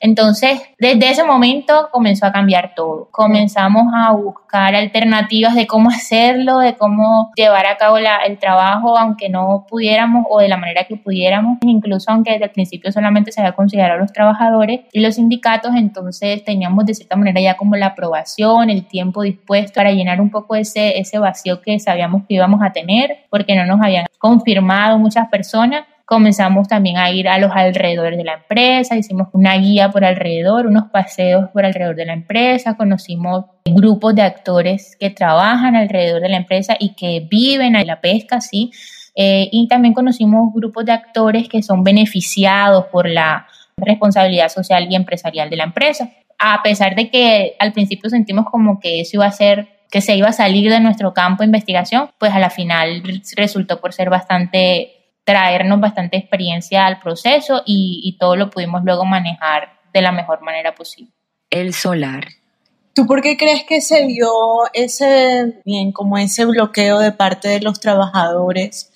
entonces, 0.00 0.60
desde 0.78 1.10
ese 1.10 1.24
momento 1.24 1.88
comenzó 1.90 2.26
a 2.26 2.32
cambiar 2.32 2.74
todo. 2.74 3.08
Comenzamos 3.10 3.92
a 3.94 4.12
buscar 4.12 4.74
alternativas 4.74 5.54
de 5.54 5.66
cómo 5.66 5.90
hacerlo, 5.94 6.58
de 6.58 6.76
cómo 6.76 7.32
llevar 7.36 7.66
a 7.66 7.76
cabo 7.76 7.96
el 7.98 8.38
trabajo, 8.38 8.96
aunque 8.96 9.28
no 9.28 9.66
pudiéramos 9.68 10.26
o 10.28 10.40
de 10.40 10.48
la 10.48 10.56
manera 10.56 10.84
que 10.84 10.96
pudiéramos, 10.96 11.58
incluso 11.62 12.10
aunque 12.10 12.32
desde 12.32 12.44
el 12.46 12.50
principio 12.50 12.92
solamente 12.92 13.32
se 13.32 13.40
había 13.40 13.52
considerado 13.52 13.94
a 13.94 14.02
los 14.02 14.12
trabajadores 14.12 14.80
y 14.92 15.00
los 15.00 15.16
sindicatos, 15.16 15.72
entonces 15.74 16.44
teníamos 16.44 16.86
de 16.86 16.94
cierta 16.94 17.16
manera 17.16 17.40
ya 17.40 17.56
como 17.56 17.76
la 17.76 17.86
aprobación, 17.86 18.70
el 18.70 18.86
tiempo 18.86 19.22
dispuesto 19.22 19.74
para 19.74 19.92
llenar 19.92 20.20
un 20.20 20.30
poco 20.30 20.54
ese, 20.56 20.98
ese 20.98 21.18
vacío 21.18 21.60
que 21.60 21.78
sabíamos 21.78 22.22
que 22.26 22.34
íbamos 22.34 22.62
a 22.62 22.72
tener, 22.76 23.24
porque 23.30 23.56
no 23.56 23.64
nos 23.64 23.80
habían 23.82 24.06
confirmado 24.18 24.98
muchas 24.98 25.28
personas 25.28 25.84
comenzamos 26.06 26.68
también 26.68 26.98
a 26.98 27.10
ir 27.10 27.28
a 27.28 27.36
los 27.38 27.50
alrededores 27.52 28.16
de 28.16 28.24
la 28.24 28.34
empresa, 28.34 28.96
hicimos 28.96 29.28
una 29.32 29.56
guía 29.56 29.90
por 29.90 30.04
alrededor, 30.04 30.66
unos 30.66 30.84
paseos 30.90 31.50
por 31.52 31.66
alrededor 31.66 31.96
de 31.96 32.06
la 32.06 32.12
empresa, 32.12 32.76
conocimos 32.76 33.46
grupos 33.64 34.14
de 34.14 34.22
actores 34.22 34.96
que 34.98 35.10
trabajan 35.10 35.74
alrededor 35.74 36.22
de 36.22 36.28
la 36.28 36.36
empresa 36.36 36.76
y 36.78 36.94
que 36.94 37.26
viven 37.28 37.74
en 37.74 37.86
la 37.88 38.00
pesca, 38.00 38.40
sí, 38.40 38.70
eh, 39.16 39.48
y 39.50 39.66
también 39.66 39.94
conocimos 39.94 40.54
grupos 40.54 40.84
de 40.84 40.92
actores 40.92 41.48
que 41.48 41.62
son 41.62 41.82
beneficiados 41.82 42.86
por 42.86 43.08
la 43.08 43.48
responsabilidad 43.76 44.48
social 44.48 44.86
y 44.88 44.94
empresarial 44.94 45.50
de 45.50 45.56
la 45.56 45.64
empresa. 45.64 46.08
A 46.38 46.62
pesar 46.62 46.94
de 46.94 47.10
que 47.10 47.56
al 47.58 47.72
principio 47.72 48.10
sentimos 48.10 48.46
como 48.48 48.78
que 48.78 49.00
eso 49.00 49.16
iba 49.16 49.26
a 49.26 49.32
ser 49.32 49.75
que 49.90 50.00
se 50.00 50.16
iba 50.16 50.28
a 50.28 50.32
salir 50.32 50.70
de 50.70 50.80
nuestro 50.80 51.14
campo 51.14 51.42
de 51.42 51.46
investigación, 51.46 52.10
pues 52.18 52.32
a 52.32 52.38
la 52.38 52.50
final 52.50 53.02
resultó 53.36 53.80
por 53.80 53.92
ser 53.92 54.10
bastante 54.10 54.96
traernos 55.26 55.80
bastante 55.80 56.16
experiencia 56.16 56.86
al 56.86 57.00
proceso 57.00 57.62
y, 57.66 58.16
todo 58.20 58.36
lo 58.36 58.48
pudimos 58.48 58.84
luego 58.84 59.04
manejar 59.04 59.80
de 59.92 60.00
la 60.00 60.12
mejor 60.12 60.40
manera 60.40 60.74
posible. 60.74 61.12
El 61.50 61.74
solar. 61.74 62.28
¿Tú 62.94 63.06
por 63.06 63.20
qué 63.22 63.36
crees 63.36 63.64
que 63.64 63.80
se 63.80 64.06
dio 64.06 64.30
ese, 64.72 65.60
bien, 65.64 65.90
como 65.90 66.16
ese 66.16 66.44
bloqueo 66.44 67.00
de 67.00 67.10
parte 67.10 67.48
de 67.48 67.60
los 67.60 67.80
trabajadores 67.80 68.92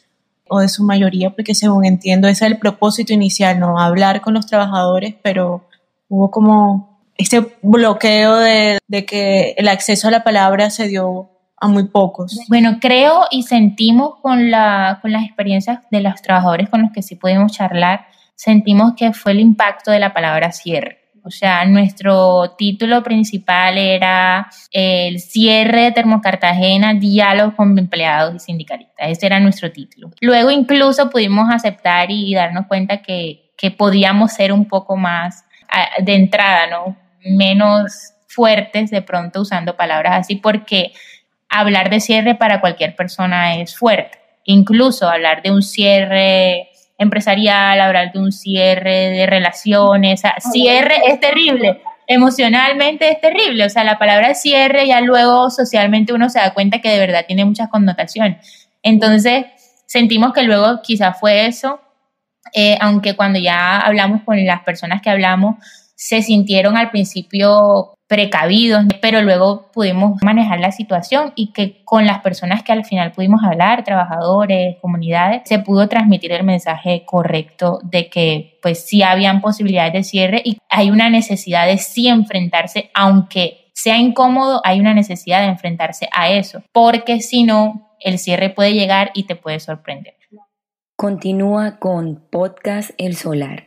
o 0.49 0.61
de 0.61 0.69
su 0.69 0.85
mayoría? 0.85 1.31
Porque 1.31 1.55
según 1.55 1.85
entiendo, 1.85 2.29
ese 2.29 2.47
es 2.47 2.53
el 2.53 2.59
propósito 2.59 3.13
inicial, 3.13 3.59
¿no? 3.59 3.81
Hablar 3.81 4.21
con 4.21 4.33
los 4.33 4.47
trabajadores, 4.47 5.17
pero 5.23 5.69
hubo 6.09 6.31
como 6.31 6.90
este 7.21 7.57
bloqueo 7.63 8.37
de, 8.37 8.79
de 8.89 9.05
que 9.05 9.55
el 9.57 9.69
acceso 9.69 10.09
a 10.09 10.11
la 10.11 10.25
palabra 10.25 10.71
se 10.71 10.89
dio 10.89 11.31
a 11.61 11.69
muy 11.69 11.89
pocos. 11.89 12.39
Bueno, 12.49 12.79
creo 12.81 13.27
y 13.31 13.43
sentimos 13.43 14.17
con, 14.23 14.51
la, 14.51 14.99
con 15.03 15.13
las 15.13 15.25
experiencias 15.25 15.81
de 15.91 16.01
los 16.01 16.21
trabajadores 16.23 16.71
con 16.71 16.83
los 16.83 16.91
que 16.93 17.03
sí 17.03 17.17
pudimos 17.17 17.53
charlar, 17.53 18.07
sentimos 18.35 18.95
que 18.97 19.13
fue 19.13 19.33
el 19.33 19.41
impacto 19.41 19.91
de 19.91 20.01
la 20.01 20.15
palabra 20.15 20.53
cierre. 20.53 20.99
O 21.23 21.31
sea, 21.31 21.67
nuestro 21.67 22.55
título 22.57 23.03
principal 23.03 23.77
era 23.77 24.49
el 24.71 25.21
cierre 25.21 25.83
de 25.83 25.93
Termocartagena, 25.93 26.95
diálogo 26.95 27.55
con 27.55 27.79
empleados 27.79 28.35
y 28.37 28.39
sindicalistas. 28.39 29.11
Ese 29.11 29.27
era 29.27 29.39
nuestro 29.39 29.71
título. 29.71 30.11
Luego 30.23 30.51
incluso 30.51 31.11
pudimos 31.11 31.51
aceptar 31.53 32.11
y, 32.11 32.35
darnos 32.35 32.67
cuenta 32.69 33.03
que, 33.03 33.53
que 33.59 33.71
podíamos 33.71 34.33
ser 34.33 34.51
un 34.51 34.67
poco 34.67 34.97
más 34.97 35.45
de 36.03 36.15
entrada, 36.15 36.67
¿no? 36.69 36.97
Menos 37.25 38.15
fuertes 38.27 38.91
de 38.91 39.03
pronto 39.03 39.43
usando 39.43 39.77
palabras 39.77 40.21
así, 40.21 40.37
porque 40.37 40.93
hablar 41.49 41.91
de 41.91 42.01
cierre 42.01 42.35
para 42.35 42.61
cualquier 42.61 42.95
persona 42.95 43.57
es 43.57 43.77
fuerte. 43.77 44.19
Incluso 44.45 45.09
hablar 45.09 45.43
de 45.43 45.51
un 45.51 45.63
cierre 45.63 46.71
empresarial, 46.97 47.81
hablar 47.81 48.13
de 48.13 48.19
un 48.19 48.31
cierre 48.31 49.11
de 49.11 49.27
relaciones, 49.27 50.23
cierre 50.53 50.97
es 51.07 51.19
terrible. 51.19 51.83
Emocionalmente 52.07 53.09
es 53.11 53.21
terrible, 53.21 53.65
o 53.65 53.69
sea, 53.69 53.85
la 53.85 53.99
palabra 53.99 54.35
cierre 54.35 54.87
ya 54.87 55.01
luego 55.01 55.49
socialmente 55.49 56.13
uno 56.13 56.29
se 56.29 56.41
da 56.41 56.53
cuenta 56.53 56.81
que 56.81 56.91
de 56.91 56.99
verdad 56.99 57.25
tiene 57.27 57.45
muchas 57.45 57.69
connotaciones. 57.69 58.69
Entonces, 58.83 59.47
sentimos 59.87 60.33
que 60.33 60.43
luego 60.43 60.83
quizá 60.83 61.13
fue 61.13 61.47
eso, 61.47 61.81
eh, 62.53 62.77
aunque 62.81 63.15
cuando 63.15 63.39
ya 63.39 63.79
hablamos 63.79 64.23
con 64.23 64.45
las 64.45 64.63
personas 64.63 65.01
que 65.03 65.11
hablamos, 65.11 65.57
se 66.01 66.23
sintieron 66.23 66.79
al 66.79 66.91
principio 66.91 67.93
precavidos, 68.09 68.87
pero 69.03 69.21
luego 69.21 69.71
pudimos 69.71 70.19
manejar 70.23 70.59
la 70.59 70.73
situación 70.73 71.35
y 71.37 71.53
que 71.53 71.85
con 71.85 72.07
las 72.07 72.23
personas 72.23 72.63
que 72.63 72.73
al 72.73 72.87
final 72.87 73.13
pudimos 73.13 73.45
hablar, 73.45 73.85
trabajadores, 73.85 74.79
comunidades, 74.81 75.43
se 75.45 75.59
pudo 75.59 75.89
transmitir 75.89 76.33
el 76.33 76.43
mensaje 76.43 77.05
correcto 77.05 77.81
de 77.83 78.09
que 78.09 78.59
pues 78.63 78.83
sí 78.87 79.03
habían 79.03 79.43
posibilidades 79.43 79.93
de 79.93 80.03
cierre 80.03 80.43
y 80.43 80.57
hay 80.71 80.91
una 80.91 81.11
necesidad 81.11 81.67
de 81.67 81.77
sí 81.77 82.09
enfrentarse, 82.09 82.91
aunque 82.95 83.71
sea 83.75 83.99
incómodo, 83.99 84.63
hay 84.65 84.81
una 84.81 84.95
necesidad 84.95 85.43
de 85.43 85.49
enfrentarse 85.49 86.09
a 86.13 86.31
eso, 86.31 86.63
porque 86.73 87.21
si 87.21 87.45
no, 87.45 87.95
el 88.01 88.19
cierre 88.19 88.49
puede 88.49 88.73
llegar 88.73 89.11
y 89.13 89.25
te 89.25 89.37
puede 89.37 89.61
sorprender. 89.61 90.15
Continúa 90.97 91.79
con 91.79 92.27
Podcast 92.31 92.91
El 92.97 93.17
Solar. 93.17 93.67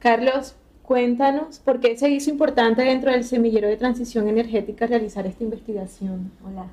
Carlos, 0.00 0.56
Cuéntanos 0.88 1.58
por 1.58 1.80
qué 1.80 1.98
se 1.98 2.08
hizo 2.08 2.30
importante 2.30 2.80
dentro 2.80 3.10
del 3.10 3.22
semillero 3.22 3.68
de 3.68 3.76
transición 3.76 4.26
energética 4.26 4.86
realizar 4.86 5.26
esta 5.26 5.44
investigación. 5.44 6.32
Hola. 6.42 6.64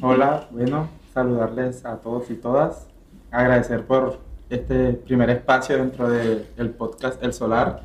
Hola, 0.00 0.48
bueno, 0.52 0.88
saludarles 1.12 1.84
a 1.84 1.96
todos 1.96 2.30
y 2.30 2.34
todas. 2.36 2.86
Agradecer 3.32 3.84
por 3.84 4.20
este 4.48 4.92
primer 4.92 5.30
espacio 5.30 5.76
dentro 5.76 6.08
del 6.08 6.70
podcast 6.70 7.20
El 7.20 7.32
Solar. 7.32 7.82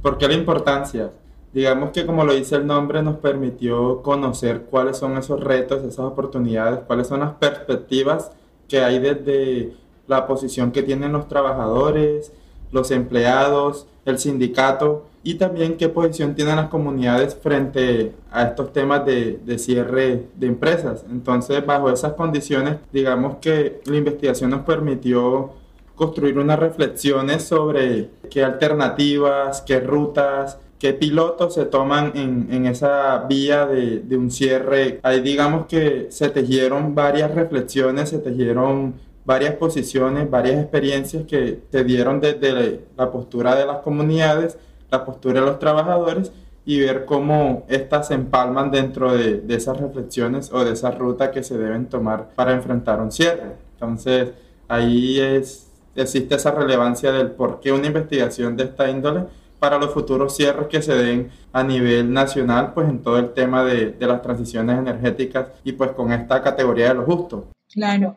¿Por 0.00 0.16
qué 0.16 0.28
la 0.28 0.34
importancia? 0.34 1.10
Digamos 1.52 1.90
que 1.90 2.06
como 2.06 2.24
lo 2.24 2.32
dice 2.32 2.56
el 2.56 2.66
nombre, 2.66 3.02
nos 3.02 3.18
permitió 3.18 4.00
conocer 4.00 4.62
cuáles 4.62 4.96
son 4.96 5.18
esos 5.18 5.44
retos, 5.44 5.84
esas 5.84 6.06
oportunidades, 6.06 6.80
cuáles 6.86 7.06
son 7.06 7.20
las 7.20 7.32
perspectivas 7.32 8.32
que 8.66 8.82
hay 8.82 8.98
desde 8.98 9.74
la 10.06 10.26
posición 10.26 10.72
que 10.72 10.82
tienen 10.82 11.12
los 11.12 11.28
trabajadores, 11.28 12.32
los 12.72 12.90
empleados, 12.90 13.86
el 14.04 14.18
sindicato 14.18 15.06
y 15.22 15.34
también 15.34 15.76
qué 15.76 15.88
posición 15.88 16.34
tienen 16.34 16.56
las 16.56 16.68
comunidades 16.68 17.34
frente 17.34 18.12
a 18.30 18.44
estos 18.44 18.72
temas 18.72 19.04
de, 19.04 19.40
de, 19.44 19.58
cierre 19.58 20.26
de 20.36 20.46
empresas. 20.46 21.04
Entonces, 21.10 21.66
bajo 21.66 21.90
esas 21.90 22.12
condiciones, 22.12 22.76
digamos 22.92 23.38
que 23.38 23.80
la 23.86 23.96
investigación 23.96 24.50
nos 24.50 24.60
permitió 24.60 25.50
construir 25.96 26.38
unas 26.38 26.60
reflexiones 26.60 27.42
sobre 27.42 28.10
qué 28.30 28.44
alternativas, 28.44 29.62
qué 29.62 29.80
rutas, 29.80 30.58
qué 30.78 30.92
pilotos 30.92 31.54
se 31.54 31.64
toman 31.64 32.12
en, 32.14 32.48
en 32.52 32.66
esa 32.66 33.24
vía 33.28 33.66
de, 33.66 34.00
de, 34.00 34.16
un 34.16 34.30
cierre. 34.30 35.00
Ahí 35.02 35.20
digamos 35.22 35.66
que 35.66 36.06
se 36.10 36.28
tejieron 36.28 36.94
varias 36.94 37.34
reflexiones, 37.34 38.10
se 38.10 38.18
tejieron 38.18 38.94
varias 39.26 39.54
posiciones, 39.56 40.30
varias 40.30 40.62
experiencias 40.62 41.24
que 41.26 41.60
se 41.70 41.84
dieron 41.84 42.20
desde 42.20 42.86
la 42.96 43.10
postura 43.10 43.54
de 43.54 43.66
las 43.66 43.78
comunidades 43.78 44.56
la 44.90 45.04
postura 45.04 45.40
de 45.40 45.46
los 45.46 45.58
trabajadores 45.58 46.32
y 46.64 46.80
ver 46.80 47.04
cómo 47.04 47.64
éstas 47.68 48.08
se 48.08 48.14
empalman 48.14 48.70
dentro 48.70 49.16
de, 49.16 49.40
de, 49.40 49.54
esas 49.54 49.78
reflexiones 49.78 50.52
o 50.52 50.64
de 50.64 50.72
esa 50.72 50.90
ruta 50.90 51.30
que 51.30 51.42
se 51.42 51.56
deben 51.56 51.86
tomar 51.86 52.30
para 52.34 52.52
enfrentar 52.52 53.00
un 53.00 53.12
cierre. 53.12 53.52
Entonces, 53.74 54.30
ahí 54.66 55.20
es, 55.20 55.70
existe 55.94 56.34
esa 56.34 56.50
relevancia 56.50 57.12
del 57.12 57.30
por 57.30 57.60
qué 57.60 57.72
una 57.72 57.86
investigación 57.86 58.56
de 58.56 58.64
esta 58.64 58.90
índole 58.90 59.24
para 59.60 59.78
los 59.78 59.90
futuros 59.90 60.36
cierres 60.36 60.66
que 60.66 60.82
se 60.82 60.94
den 60.94 61.30
a 61.52 61.62
nivel 61.62 62.12
nacional, 62.12 62.72
pues 62.74 62.88
en 62.88 63.00
todo 63.00 63.18
el 63.18 63.32
tema 63.32 63.64
de, 63.64 63.92
de 63.92 64.06
las 64.06 64.20
transiciones 64.20 64.78
energéticas 64.78 65.48
y 65.64 65.72
pues 65.72 65.92
con 65.92 66.12
esta 66.12 66.42
categoría 66.42 66.88
de 66.88 66.94
lo 66.94 67.04
justo. 67.04 67.48
Claro. 67.72 68.16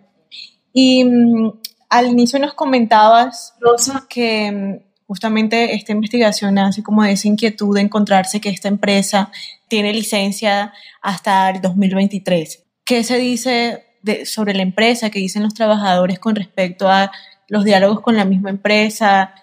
Y 0.81 1.03
mm, 1.03 1.59
al 1.89 2.07
inicio 2.07 2.39
nos 2.39 2.53
comentabas, 2.53 3.53
Rosa, 3.59 4.05
que 4.09 4.49
mm, 4.49 5.05
justamente 5.07 5.75
esta 5.75 5.91
investigación 5.91 6.57
hace 6.57 6.83
como 6.83 7.03
esa 7.03 7.27
inquietud 7.27 7.75
de 7.75 7.81
encontrarse 7.81 8.39
que 8.39 8.47
esta 8.47 8.69
empresa 8.69 9.29
tiene 9.67 9.91
licencia 9.91 10.71
hasta 11.01 11.49
el 11.49 11.59
2023. 11.59 12.63
¿Qué 12.85 13.03
se 13.03 13.17
dice 13.17 13.87
sobre 14.23 14.53
la 14.53 14.61
empresa? 14.61 15.09
¿Qué 15.09 15.19
dicen 15.19 15.43
los 15.43 15.53
trabajadores 15.53 16.17
con 16.17 16.37
respecto 16.37 16.87
a 16.87 17.11
los 17.49 17.65
diálogos 17.65 17.99
con 17.99 18.15
la 18.15 18.23
misma 18.23 18.49
empresa? 18.49 19.33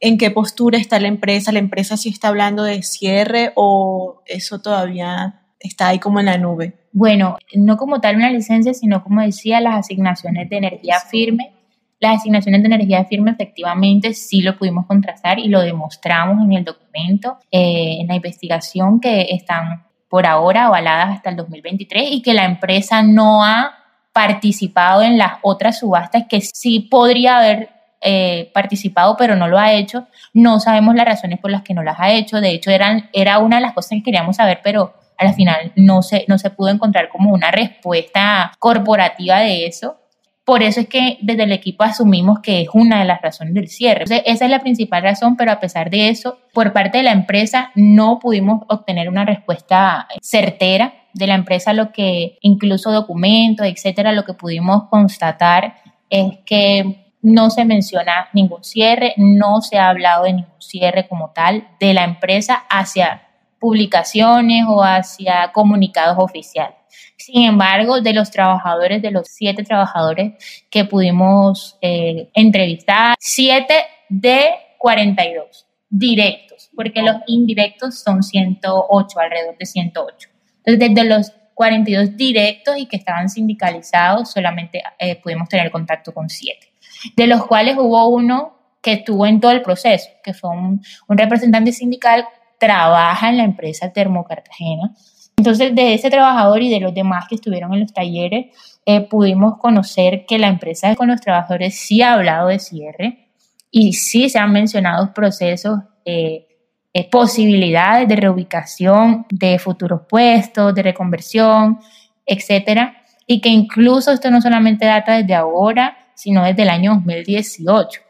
¿En 0.00 0.18
qué 0.18 0.32
postura 0.32 0.76
está 0.76 0.98
la 0.98 1.06
empresa? 1.06 1.52
¿La 1.52 1.60
empresa 1.60 1.96
sí 1.96 2.08
está 2.08 2.28
hablando 2.28 2.64
de 2.64 2.82
cierre 2.82 3.52
o 3.54 4.22
eso 4.26 4.60
todavía 4.60 5.39
está 5.60 5.88
ahí 5.88 5.98
como 6.00 6.18
en 6.18 6.26
la 6.26 6.38
nube? 6.38 6.74
Bueno, 6.92 7.36
no 7.54 7.76
como 7.76 8.00
tal 8.00 8.16
una 8.16 8.30
licencia, 8.30 8.74
sino 8.74 9.04
como 9.04 9.22
decía, 9.22 9.60
las 9.60 9.76
asignaciones 9.76 10.50
de 10.50 10.56
energía 10.56 10.98
firme 10.98 11.52
las 12.00 12.20
asignaciones 12.20 12.62
de 12.62 12.66
energía 12.66 13.04
firme 13.04 13.32
efectivamente 13.32 14.14
sí 14.14 14.40
lo 14.40 14.56
pudimos 14.56 14.86
contrastar 14.86 15.38
y 15.38 15.48
lo 15.48 15.60
demostramos 15.60 16.42
en 16.42 16.54
el 16.54 16.64
documento, 16.64 17.36
eh, 17.52 17.98
en 18.00 18.08
la 18.08 18.16
investigación 18.16 19.00
que 19.00 19.28
están 19.30 19.84
por 20.08 20.26
ahora 20.26 20.64
avaladas 20.64 21.16
hasta 21.16 21.30
el 21.30 21.36
2023 21.36 22.04
y 22.10 22.22
que 22.22 22.32
la 22.32 22.46
empresa 22.46 23.02
no 23.02 23.44
ha 23.44 23.74
participado 24.14 25.02
en 25.02 25.18
las 25.18 25.34
otras 25.42 25.78
subastas 25.78 26.24
que 26.26 26.40
sí 26.40 26.80
podría 26.80 27.38
haber 27.38 27.68
eh, 28.00 28.50
participado 28.54 29.14
pero 29.18 29.36
no 29.36 29.46
lo 29.46 29.58
ha 29.58 29.74
hecho. 29.74 30.06
No 30.32 30.58
sabemos 30.58 30.94
las 30.94 31.04
razones 31.04 31.38
por 31.38 31.50
las 31.50 31.62
que 31.62 31.74
no 31.74 31.82
las 31.82 32.00
ha 32.00 32.10
hecho. 32.10 32.40
De 32.40 32.50
hecho, 32.50 32.70
eran, 32.70 33.10
era 33.12 33.38
una 33.38 33.56
de 33.56 33.62
las 33.62 33.74
cosas 33.74 33.90
que 33.90 34.02
queríamos 34.04 34.36
saber, 34.36 34.60
pero 34.64 34.94
al 35.20 35.34
final 35.34 35.72
no 35.76 36.02
se, 36.02 36.24
no 36.28 36.38
se 36.38 36.50
pudo 36.50 36.70
encontrar 36.70 37.10
como 37.10 37.32
una 37.32 37.50
respuesta 37.50 38.52
corporativa 38.58 39.40
de 39.40 39.66
eso. 39.66 39.96
Por 40.44 40.62
eso 40.62 40.80
es 40.80 40.88
que 40.88 41.18
desde 41.20 41.44
el 41.44 41.52
equipo 41.52 41.84
asumimos 41.84 42.40
que 42.40 42.62
es 42.62 42.68
una 42.72 43.00
de 43.00 43.04
las 43.04 43.20
razones 43.20 43.54
del 43.54 43.68
cierre. 43.68 44.04
esa 44.04 44.44
es 44.44 44.50
la 44.50 44.60
principal 44.60 45.02
razón, 45.02 45.36
pero 45.36 45.52
a 45.52 45.60
pesar 45.60 45.90
de 45.90 46.08
eso, 46.08 46.38
por 46.52 46.72
parte 46.72 46.98
de 46.98 47.04
la 47.04 47.12
empresa 47.12 47.70
no 47.74 48.18
pudimos 48.18 48.62
obtener 48.68 49.08
una 49.08 49.24
respuesta 49.24 50.08
certera 50.22 50.94
de 51.12 51.26
la 51.26 51.34
empresa, 51.34 51.72
lo 51.72 51.92
que 51.92 52.38
incluso 52.40 52.90
documentos, 52.90 53.66
etcétera, 53.66 54.12
lo 54.12 54.24
que 54.24 54.34
pudimos 54.34 54.84
constatar 54.88 55.74
es 56.08 56.38
que 56.46 57.12
no 57.22 57.50
se 57.50 57.64
menciona 57.64 58.28
ningún 58.32 58.64
cierre, 58.64 59.12
no 59.16 59.60
se 59.60 59.78
ha 59.78 59.88
hablado 59.88 60.24
de 60.24 60.32
ningún 60.32 60.60
cierre 60.62 61.06
como 61.06 61.30
tal 61.30 61.68
de 61.78 61.94
la 61.94 62.04
empresa 62.04 62.64
hacia 62.70 63.29
publicaciones 63.60 64.64
o 64.66 64.82
hacia 64.82 65.52
comunicados 65.52 66.16
oficiales. 66.18 66.76
Sin 67.16 67.44
embargo, 67.44 68.00
de 68.00 68.14
los 68.14 68.30
trabajadores, 68.30 69.02
de 69.02 69.10
los 69.10 69.28
siete 69.28 69.62
trabajadores 69.62 70.32
que 70.70 70.84
pudimos 70.84 71.78
eh, 71.82 72.30
entrevistar, 72.34 73.14
siete 73.20 73.74
de 74.08 74.50
42 74.78 75.66
directos, 75.88 76.70
porque 76.74 77.02
los 77.02 77.16
indirectos 77.26 78.00
son 78.00 78.22
108, 78.22 79.20
alrededor 79.20 79.58
de 79.58 79.66
108. 79.66 80.28
Entonces, 80.64 80.94
desde 80.94 81.08
los 81.08 81.32
42 81.54 82.16
directos 82.16 82.78
y 82.78 82.86
que 82.86 82.96
estaban 82.96 83.28
sindicalizados, 83.28 84.30
solamente 84.30 84.82
eh, 84.98 85.16
pudimos 85.16 85.48
tener 85.48 85.70
contacto 85.70 86.14
con 86.14 86.30
siete, 86.30 86.72
de 87.16 87.26
los 87.26 87.46
cuales 87.46 87.76
hubo 87.76 88.08
uno 88.08 88.56
que 88.80 88.94
estuvo 88.94 89.26
en 89.26 89.40
todo 89.40 89.50
el 89.50 89.60
proceso, 89.60 90.08
que 90.24 90.32
fue 90.32 90.50
un, 90.50 90.82
un 91.06 91.18
representante 91.18 91.72
sindical, 91.72 92.24
trabaja 92.60 93.28
en 93.30 93.38
la 93.38 93.44
empresa 93.44 93.92
Termo 93.92 94.24
Cartagena, 94.24 94.94
entonces, 95.40 95.74
de 95.74 95.94
ese 95.94 96.10
trabajador 96.10 96.60
y 96.60 96.68
de 96.68 96.80
los 96.80 96.92
demás 96.92 97.24
que 97.26 97.36
estuvieron 97.36 97.72
en 97.72 97.80
los 97.80 97.94
talleres, 97.94 98.54
eh, 98.84 99.00
pudimos 99.00 99.56
conocer 99.56 100.26
que 100.26 100.38
la 100.38 100.48
empresa 100.48 100.94
con 100.96 101.08
los 101.08 101.18
trabajadores 101.18 101.76
sí 101.76 102.02
ha 102.02 102.12
hablado 102.12 102.48
de 102.48 102.58
cierre 102.58 103.30
y 103.70 103.94
sí 103.94 104.28
se 104.28 104.38
han 104.38 104.52
mencionado 104.52 105.14
procesos, 105.14 105.78
eh, 106.04 106.46
eh, 106.92 107.08
posibilidades 107.08 108.06
de 108.06 108.16
reubicación 108.16 109.24
de 109.30 109.58
futuros 109.58 110.02
puestos, 110.06 110.74
de 110.74 110.82
reconversión, 110.82 111.78
etcétera, 112.26 113.02
y 113.26 113.40
que 113.40 113.48
incluso 113.48 114.12
esto 114.12 114.30
no 114.30 114.42
solamente 114.42 114.84
data 114.84 115.16
desde 115.16 115.36
ahora, 115.36 115.96
sino 116.14 116.44
desde 116.44 116.64
el 116.64 116.68
año 116.68 116.96
2018. 116.96 118.02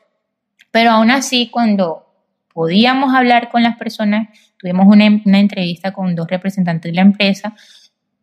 Pero 0.73 0.91
aún 0.91 1.13
así, 1.13 1.49
cuando 1.49 2.10
podíamos 2.53 3.15
hablar 3.15 3.51
con 3.51 3.63
las 3.63 3.77
personas, 3.77 4.29
tuvimos 4.59 4.87
una, 4.87 5.07
entrevista 5.07 5.93
con 5.93 6.15
dos 6.15 6.27
representantes 6.29 6.91
de 6.91 6.97
la 6.97 7.03
empresa, 7.03 7.55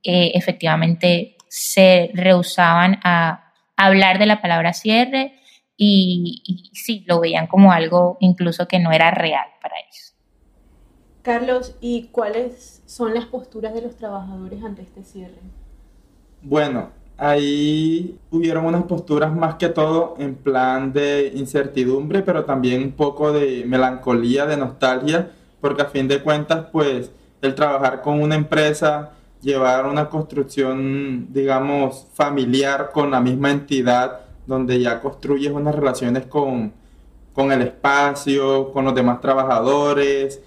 eh, 0.03 0.31
efectivamente 0.35 1.35
se 1.47 2.11
rehusaban 2.13 2.99
a 3.03 3.53
hablar 3.75 4.19
de 4.19 4.25
la 4.25 4.41
palabra 4.41 4.73
cierre 4.73 5.39
y, 5.75 6.41
y, 6.45 6.75
sí, 6.75 7.03
lo 7.07 7.19
veían 7.19 7.47
como 7.47 7.71
algo 7.71 8.17
incluso 8.19 8.67
que 8.67 8.79
no 8.79 8.91
era 8.91 9.11
real 9.11 9.45
para 9.61 9.75
ellos. 9.79 10.15
Carlos, 11.21 11.75
¿y 11.81 12.07
cuáles 12.07 12.83
son 12.85 13.13
las 13.13 13.25
posturas 13.25 13.73
de 13.73 13.81
los 13.81 13.97
trabajadores 13.97 14.63
ante 14.63 14.81
este 14.81 15.03
cierre? 15.03 15.41
Bueno, 16.41 16.91
ahí 17.17 18.19
hubieron 18.31 18.65
unas 18.65 18.83
posturas 18.83 19.35
más 19.35 19.55
que 19.55 19.69
todo 19.69 20.15
en 20.19 20.35
plan 20.35 20.93
de 20.93 21.31
incertidumbre, 21.35 22.21
pero 22.21 22.45
también 22.45 22.83
un 22.83 22.91
poco 22.91 23.33
de 23.33 23.63
melancolía, 23.65 24.45
de 24.45 24.57
nostalgia, 24.57 25.31
porque 25.59 25.81
a 25.81 25.85
fin 25.85 26.07
de 26.07 26.21
cuentas, 26.21 26.67
pues, 26.71 27.11
el 27.41 27.55
trabajar 27.55 28.01
con 28.01 28.21
una 28.21 28.35
empresa, 28.35 29.11
llevar 29.41 29.85
una 29.85 30.09
construcción, 30.09 31.27
digamos, 31.31 32.07
familiar 32.13 32.91
con 32.91 33.11
la 33.11 33.21
misma 33.21 33.51
entidad, 33.51 34.21
donde 34.45 34.79
ya 34.79 35.01
construyes 35.01 35.51
unas 35.51 35.75
relaciones 35.75 36.25
con, 36.25 36.71
con 37.33 37.51
el 37.51 37.61
espacio, 37.61 38.71
con 38.71 38.85
los 38.85 38.95
demás 38.95 39.19
trabajadores, 39.21 40.41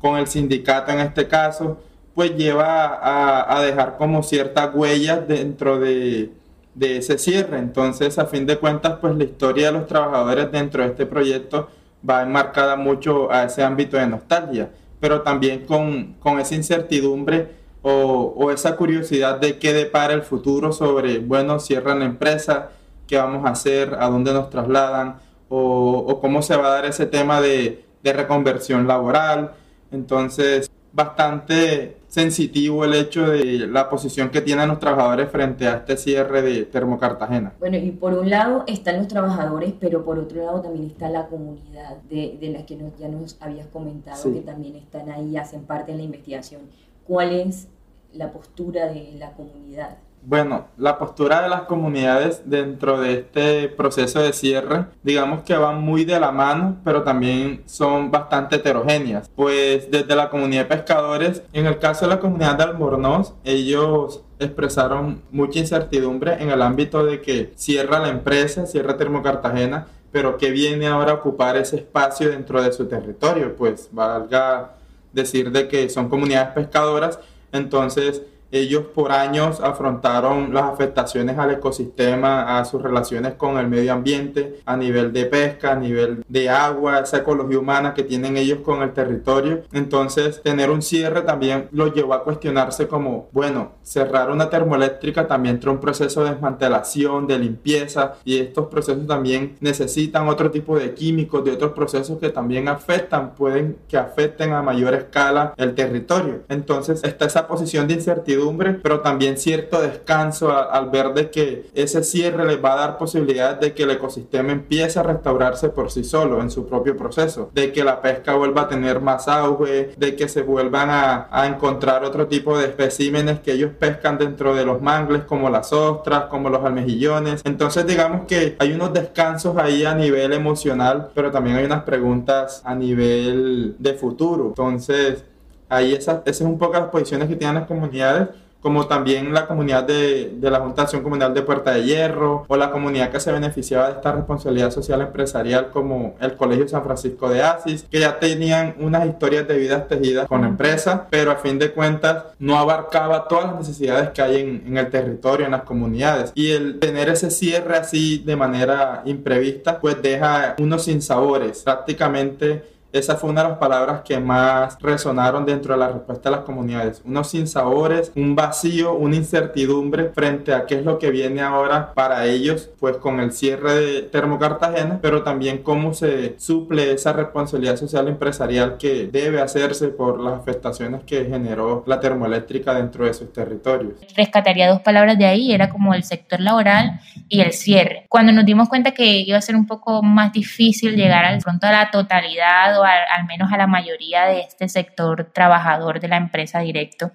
con 0.00 0.16
el 0.18 0.26
sindicato 0.26 0.90
en 0.90 1.00
este 1.00 1.28
caso, 1.28 1.78
pues 2.14 2.36
lleva 2.36 2.86
a, 2.86 3.56
a 3.56 3.62
dejar 3.62 3.96
como 3.96 4.22
ciertas 4.22 4.74
huellas 4.74 5.26
dentro 5.26 5.78
de, 5.78 6.32
de, 6.74 6.98
ese 6.98 7.18
cierre. 7.18 7.58
Entonces, 7.58 8.18
a 8.18 8.26
fin 8.26 8.46
de 8.46 8.58
cuentas, 8.58 8.98
pues 9.00 9.16
la 9.16 9.24
historia 9.24 9.66
de 9.66 9.72
los 9.72 9.86
trabajadores 9.86 10.52
dentro 10.52 10.82
de 10.82 10.90
este 10.90 11.06
proyecto 11.06 11.68
va 12.08 12.22
enmarcada 12.22 12.76
mucho 12.76 13.32
a 13.32 13.44
ese 13.44 13.62
ámbito 13.62 13.96
de 13.96 14.06
nostalgia, 14.06 14.70
pero 15.00 15.22
también 15.22 15.64
con, 15.64 16.14
con 16.14 16.40
esa 16.40 16.54
incertidumbre 16.54 17.62
o, 17.82 18.34
o, 18.36 18.50
esa 18.50 18.76
curiosidad 18.76 19.40
de 19.40 19.58
qué 19.58 19.72
depara 19.72 20.12
el 20.12 20.22
futuro 20.22 20.72
sobre, 20.72 21.18
bueno, 21.18 21.58
cierran 21.58 22.00
la 22.00 22.04
empresa, 22.04 22.70
qué 23.06 23.16
vamos 23.16 23.44
a 23.46 23.50
hacer, 23.50 23.96
a 23.98 24.08
dónde 24.08 24.32
nos 24.32 24.50
trasladan, 24.50 25.16
o, 25.48 25.98
o 26.08 26.20
cómo 26.20 26.42
se 26.42 26.56
va 26.56 26.68
a 26.68 26.70
dar 26.70 26.86
ese 26.86 27.06
tema 27.06 27.40
de, 27.40 27.84
de 28.02 28.12
reconversión 28.12 28.86
laboral. 28.86 29.52
Entonces, 29.90 30.70
bastante 30.92 31.96
sensitivo 32.12 32.84
el 32.84 32.92
hecho 32.92 33.30
de 33.30 33.66
la 33.66 33.88
posición 33.88 34.28
que 34.28 34.42
tienen 34.42 34.68
los 34.68 34.78
trabajadores 34.78 35.30
frente 35.30 35.66
a 35.66 35.76
este 35.76 35.96
cierre 35.96 36.42
de 36.42 36.66
Termocartagena. 36.66 37.54
Bueno, 37.58 37.78
y 37.78 37.90
por 37.90 38.12
un 38.12 38.28
lado 38.28 38.64
están 38.66 38.98
los 38.98 39.08
trabajadores, 39.08 39.72
pero 39.80 40.04
por 40.04 40.18
otro 40.18 40.44
lado 40.44 40.60
también 40.60 40.88
está 40.88 41.08
la 41.08 41.26
comunidad 41.28 41.96
de, 42.10 42.36
de 42.38 42.50
la 42.50 42.66
que 42.66 42.76
ya 42.98 43.08
nos 43.08 43.38
habías 43.40 43.66
comentado, 43.68 44.30
que 44.30 44.40
también 44.40 44.76
están 44.76 45.08
ahí, 45.10 45.38
hacen 45.38 45.62
parte 45.62 45.92
de 45.92 45.98
la 45.98 46.04
investigación. 46.04 46.60
¿Cuál 47.06 47.32
es 47.32 47.68
la 48.12 48.30
postura 48.30 48.92
de 48.92 49.14
la 49.18 49.32
comunidad? 49.32 49.96
Bueno, 50.24 50.68
la 50.78 50.98
postura 50.98 51.42
de 51.42 51.48
las 51.48 51.62
comunidades 51.62 52.42
dentro 52.44 53.00
de 53.00 53.14
este 53.14 53.68
proceso 53.68 54.20
de 54.20 54.32
cierre, 54.32 54.86
digamos 55.02 55.42
que 55.42 55.56
van 55.56 55.80
muy 55.80 56.04
de 56.04 56.20
la 56.20 56.30
mano, 56.30 56.76
pero 56.84 57.02
también 57.02 57.62
son 57.66 58.12
bastante 58.12 58.56
heterogéneas. 58.56 59.28
Pues 59.34 59.90
desde 59.90 60.14
la 60.14 60.30
comunidad 60.30 60.62
de 60.62 60.76
pescadores, 60.76 61.42
en 61.52 61.66
el 61.66 61.80
caso 61.80 62.06
de 62.06 62.14
la 62.14 62.20
comunidad 62.20 62.56
de 62.56 62.62
Albornoz, 62.62 63.34
ellos 63.42 64.22
expresaron 64.38 65.22
mucha 65.32 65.58
incertidumbre 65.58 66.40
en 66.40 66.50
el 66.50 66.62
ámbito 66.62 67.04
de 67.04 67.20
que 67.20 67.52
cierra 67.56 67.98
la 67.98 68.08
empresa, 68.08 68.66
cierra 68.66 68.96
Termocartagena, 68.96 69.88
pero 70.12 70.36
que 70.36 70.52
viene 70.52 70.86
ahora 70.86 71.12
a 71.12 71.14
ocupar 71.16 71.56
ese 71.56 71.76
espacio 71.76 72.30
dentro 72.30 72.62
de 72.62 72.72
su 72.72 72.86
territorio, 72.86 73.56
pues 73.56 73.88
valga 73.90 74.74
decir 75.12 75.50
de 75.50 75.66
que 75.66 75.88
son 75.90 76.08
comunidades 76.08 76.54
pescadoras, 76.54 77.18
entonces 77.50 78.22
ellos 78.52 78.84
por 78.94 79.12
años 79.12 79.60
afrontaron 79.60 80.52
las 80.52 80.64
afectaciones 80.64 81.38
al 81.38 81.52
ecosistema, 81.52 82.58
a 82.58 82.64
sus 82.66 82.82
relaciones 82.82 83.34
con 83.34 83.56
el 83.56 83.66
medio 83.66 83.94
ambiente, 83.94 84.60
a 84.66 84.76
nivel 84.76 85.12
de 85.12 85.24
pesca, 85.24 85.72
a 85.72 85.76
nivel 85.76 86.22
de 86.28 86.50
agua, 86.50 87.00
esa 87.00 87.18
ecología 87.18 87.58
humana 87.58 87.94
que 87.94 88.02
tienen 88.02 88.36
ellos 88.36 88.58
con 88.60 88.82
el 88.82 88.92
territorio. 88.92 89.62
Entonces, 89.72 90.42
tener 90.42 90.70
un 90.70 90.82
cierre 90.82 91.22
también 91.22 91.68
lo 91.72 91.92
llevó 91.92 92.12
a 92.12 92.24
cuestionarse 92.24 92.86
como, 92.86 93.28
bueno, 93.32 93.72
cerrar 93.82 94.30
una 94.30 94.50
termoeléctrica 94.50 95.26
también 95.26 95.58
trae 95.58 95.72
un 95.72 95.80
proceso 95.80 96.22
de 96.22 96.32
desmantelación, 96.32 97.26
de 97.26 97.38
limpieza, 97.38 98.16
y 98.22 98.38
estos 98.38 98.66
procesos 98.66 99.06
también 99.06 99.56
necesitan 99.60 100.28
otro 100.28 100.50
tipo 100.50 100.78
de 100.78 100.92
químicos, 100.92 101.42
de 101.42 101.52
otros 101.52 101.72
procesos 101.72 102.18
que 102.18 102.28
también 102.28 102.68
afectan, 102.68 103.34
pueden 103.34 103.78
que 103.88 103.96
afecten 103.96 104.52
a 104.52 104.60
mayor 104.60 104.92
escala 104.92 105.54
el 105.56 105.74
territorio. 105.74 106.42
Entonces, 106.50 107.02
está 107.02 107.24
esa 107.24 107.46
posición 107.46 107.88
de 107.88 107.94
incertidumbre 107.94 108.41
pero 108.82 109.00
también 109.00 109.36
cierto 109.36 109.80
descanso 109.80 110.56
al, 110.56 110.90
ver 110.90 111.14
de 111.14 111.30
que 111.30 111.70
ese 111.74 112.02
cierre 112.02 112.46
les 112.46 112.62
va 112.62 112.74
a 112.74 112.76
dar 112.76 112.98
posibilidad 112.98 113.58
de 113.58 113.72
que 113.72 113.84
el 113.84 113.90
ecosistema 113.90 114.52
empiece 114.52 114.98
a 114.98 115.02
restaurarse 115.02 115.68
por 115.68 115.90
sí 115.90 116.04
solo 116.04 116.40
en 116.40 116.50
su 116.50 116.66
propio 116.66 116.96
proceso, 116.96 117.50
de 117.54 117.72
que 117.72 117.84
la 117.84 118.02
pesca 118.02 118.34
vuelva 118.34 118.62
a 118.62 118.68
tener 118.68 119.00
más 119.00 119.28
auge, 119.28 119.94
de 119.96 120.16
que 120.16 120.28
se 120.28 120.42
vuelvan 120.42 120.90
a, 120.90 121.28
a 121.30 121.46
encontrar 121.46 122.04
otro 122.04 122.26
tipo 122.26 122.58
de 122.58 122.66
especímenes 122.66 123.40
que 123.40 123.52
ellos 123.52 123.70
pescan 123.78 124.18
dentro 124.18 124.54
de 124.54 124.64
los 124.64 124.82
mangles 124.82 125.22
como 125.24 125.50
las 125.50 125.72
ostras, 125.72 126.24
como 126.24 126.50
los 126.50 126.64
almejillones. 126.64 127.42
Entonces 127.44 127.86
digamos 127.86 128.26
que 128.26 128.56
hay 128.58 128.72
unos 128.72 128.92
descansos 128.92 129.56
ahí 129.56 129.84
a 129.84 129.94
nivel 129.94 130.32
emocional, 130.32 131.10
pero 131.14 131.30
también 131.30 131.56
hay 131.56 131.64
unas 131.64 131.84
preguntas 131.84 132.62
a 132.64 132.74
nivel 132.74 133.76
de 133.78 133.94
futuro. 133.94 134.48
Entonces, 134.48 135.24
Ahí 135.72 135.94
esas, 135.94 136.20
esas 136.26 136.38
son 136.38 136.48
un 136.48 136.58
poco 136.58 136.74
las 136.74 136.90
posiciones 136.90 137.28
que 137.28 137.36
tienen 137.36 137.54
las 137.54 137.66
comunidades, 137.66 138.28
como 138.60 138.86
también 138.86 139.32
la 139.32 139.46
comunidad 139.46 139.84
de, 139.84 140.34
de 140.36 140.50
la 140.50 140.60
Junta 140.60 140.82
de 140.82 140.82
Acción 140.82 141.02
Comunal 141.02 141.32
de 141.32 141.40
Puerta 141.40 141.72
de 141.72 141.82
Hierro, 141.82 142.44
o 142.46 142.56
la 142.58 142.70
comunidad 142.70 143.10
que 143.10 143.18
se 143.18 143.32
beneficiaba 143.32 143.86
de 143.86 143.94
esta 143.94 144.12
responsabilidad 144.12 144.70
social 144.70 145.00
empresarial, 145.00 145.70
como 145.70 146.14
el 146.20 146.36
Colegio 146.36 146.68
San 146.68 146.84
Francisco 146.84 147.30
de 147.30 147.42
Asis, 147.42 147.86
que 147.90 148.00
ya 148.00 148.20
tenían 148.20 148.76
unas 148.78 149.06
historias 149.06 149.48
de 149.48 149.56
vidas 149.56 149.88
tejidas 149.88 150.28
con 150.28 150.42
la 150.42 150.48
empresa, 150.48 151.06
pero 151.08 151.30
a 151.30 151.36
fin 151.36 151.58
de 151.58 151.72
cuentas 151.72 152.24
no 152.38 152.58
abarcaba 152.58 153.26
todas 153.26 153.46
las 153.46 153.56
necesidades 153.60 154.10
que 154.10 154.20
hay 154.20 154.42
en, 154.42 154.62
en 154.66 154.76
el 154.76 154.90
territorio, 154.90 155.46
en 155.46 155.52
las 155.52 155.62
comunidades. 155.62 156.32
Y 156.34 156.50
el 156.50 156.78
tener 156.80 157.08
ese 157.08 157.30
cierre 157.30 157.78
así 157.78 158.18
de 158.18 158.36
manera 158.36 159.02
imprevista, 159.06 159.80
pues 159.80 160.00
deja 160.02 160.54
unos 160.58 160.84
sinsabores. 160.84 161.62
Prácticamente 161.62 162.71
esa 162.92 163.16
fue 163.16 163.30
una 163.30 163.42
de 163.42 163.48
las 163.50 163.58
palabras 163.58 164.02
que 164.02 164.18
más 164.20 164.78
resonaron 164.80 165.46
dentro 165.46 165.74
de 165.74 165.80
la 165.80 165.88
respuesta 165.88 166.28
de 166.30 166.36
las 166.36 166.44
comunidades. 166.44 167.02
Unos 167.04 167.30
sinsabores, 167.30 168.12
un 168.14 168.36
vacío, 168.36 168.94
una 168.94 169.16
incertidumbre 169.16 170.10
frente 170.14 170.52
a 170.52 170.66
qué 170.66 170.76
es 170.76 170.84
lo 170.84 170.98
que 170.98 171.10
viene 171.10 171.40
ahora 171.40 171.94
para 171.94 172.26
ellos, 172.26 172.70
pues 172.78 172.98
con 172.98 173.20
el 173.20 173.32
cierre 173.32 173.74
de 173.74 174.02
Termo 174.02 174.38
Cartagena, 174.38 174.98
pero 175.00 175.22
también 175.22 175.62
cómo 175.62 175.94
se 175.94 176.38
suple 176.38 176.92
esa 176.92 177.12
responsabilidad 177.12 177.76
social 177.76 178.08
empresarial 178.08 178.76
que 178.76 179.06
debe 179.06 179.40
hacerse 179.40 179.88
por 179.88 180.20
las 180.20 180.34
afectaciones 180.40 181.02
que 181.04 181.24
generó 181.24 181.84
la 181.86 181.98
termoeléctrica 182.00 182.74
dentro 182.74 183.06
de 183.06 183.14
sus 183.14 183.32
territorios. 183.32 183.94
Rescataría 184.16 184.68
dos 184.68 184.80
palabras 184.80 185.18
de 185.18 185.24
ahí, 185.24 185.52
era 185.52 185.70
como 185.70 185.94
el 185.94 186.04
sector 186.04 186.40
laboral 186.40 187.00
y 187.28 187.40
el 187.40 187.52
cierre. 187.52 188.06
Cuando 188.08 188.32
nos 188.32 188.44
dimos 188.44 188.68
cuenta 188.68 188.92
que 188.92 189.20
iba 189.20 189.38
a 189.38 189.42
ser 189.42 189.56
un 189.56 189.66
poco 189.66 190.02
más 190.02 190.32
difícil 190.32 190.94
llegar 190.94 191.24
al 191.24 191.38
pronto 191.38 191.66
a 191.66 191.72
la 191.72 191.90
totalidad 191.90 192.81
al, 192.84 193.26
menos 193.26 193.52
a 193.52 193.56
la 193.56 193.66
mayoría 193.66 194.24
de 194.24 194.40
este 194.40 194.68
sector 194.68 195.30
trabajador 195.32 196.00
de 196.00 196.08
la 196.08 196.16
empresa 196.16 196.60
directo, 196.60 197.12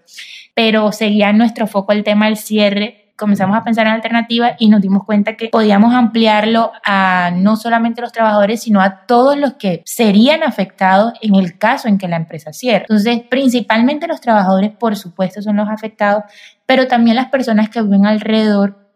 pero 0.53 0.91
seguía 0.91 1.30
en 1.30 1.38
nuestro 1.38 1.67
foco 1.67 1.91
el 1.91 2.03
tema 2.03 2.25
del 2.25 2.38
cierre 2.38 3.08
comenzamos 3.17 3.58
a 3.58 3.63
pensar 3.63 3.88
en 3.88 3.93
alternativas 3.93 4.53
y 4.60 4.69
nos 4.69 4.80
dimos 4.80 5.03
cuenta 5.03 5.36
que 5.36 5.49
podíamos 5.49 5.93
ampliarlo 5.93 6.71
a 6.86 7.32
no 7.36 7.56
solamente 7.56 7.99
los 7.99 8.12
trabajadores, 8.12 8.62
sino 8.62 8.80
a 8.80 9.06
todos 9.08 9.36
los 9.36 9.53
que 9.53 9.82
serían 9.86 10.43
afectados 10.43 11.13
en 11.21 11.36
el 11.36 11.58
caso 11.58 11.88
en 11.88 11.97
que 11.97 12.08
la 12.08 12.15
empresa 12.15 12.53
cierre. 12.53 12.86
Entonces, 12.88 13.21
principalmente 13.27 14.08
los 14.08 14.21
trabajadores, 14.21 14.71
por 14.71 14.95
supuesto, 14.95 15.41
son 15.41 15.58
los 15.58 15.67
afectados, 15.67 16.23
pero 16.65 16.88
también 16.88 17.15
las 17.15 17.30
personas 17.30 17.69
que 17.69 17.82
viven 17.82 18.06
alrededor 18.06 18.87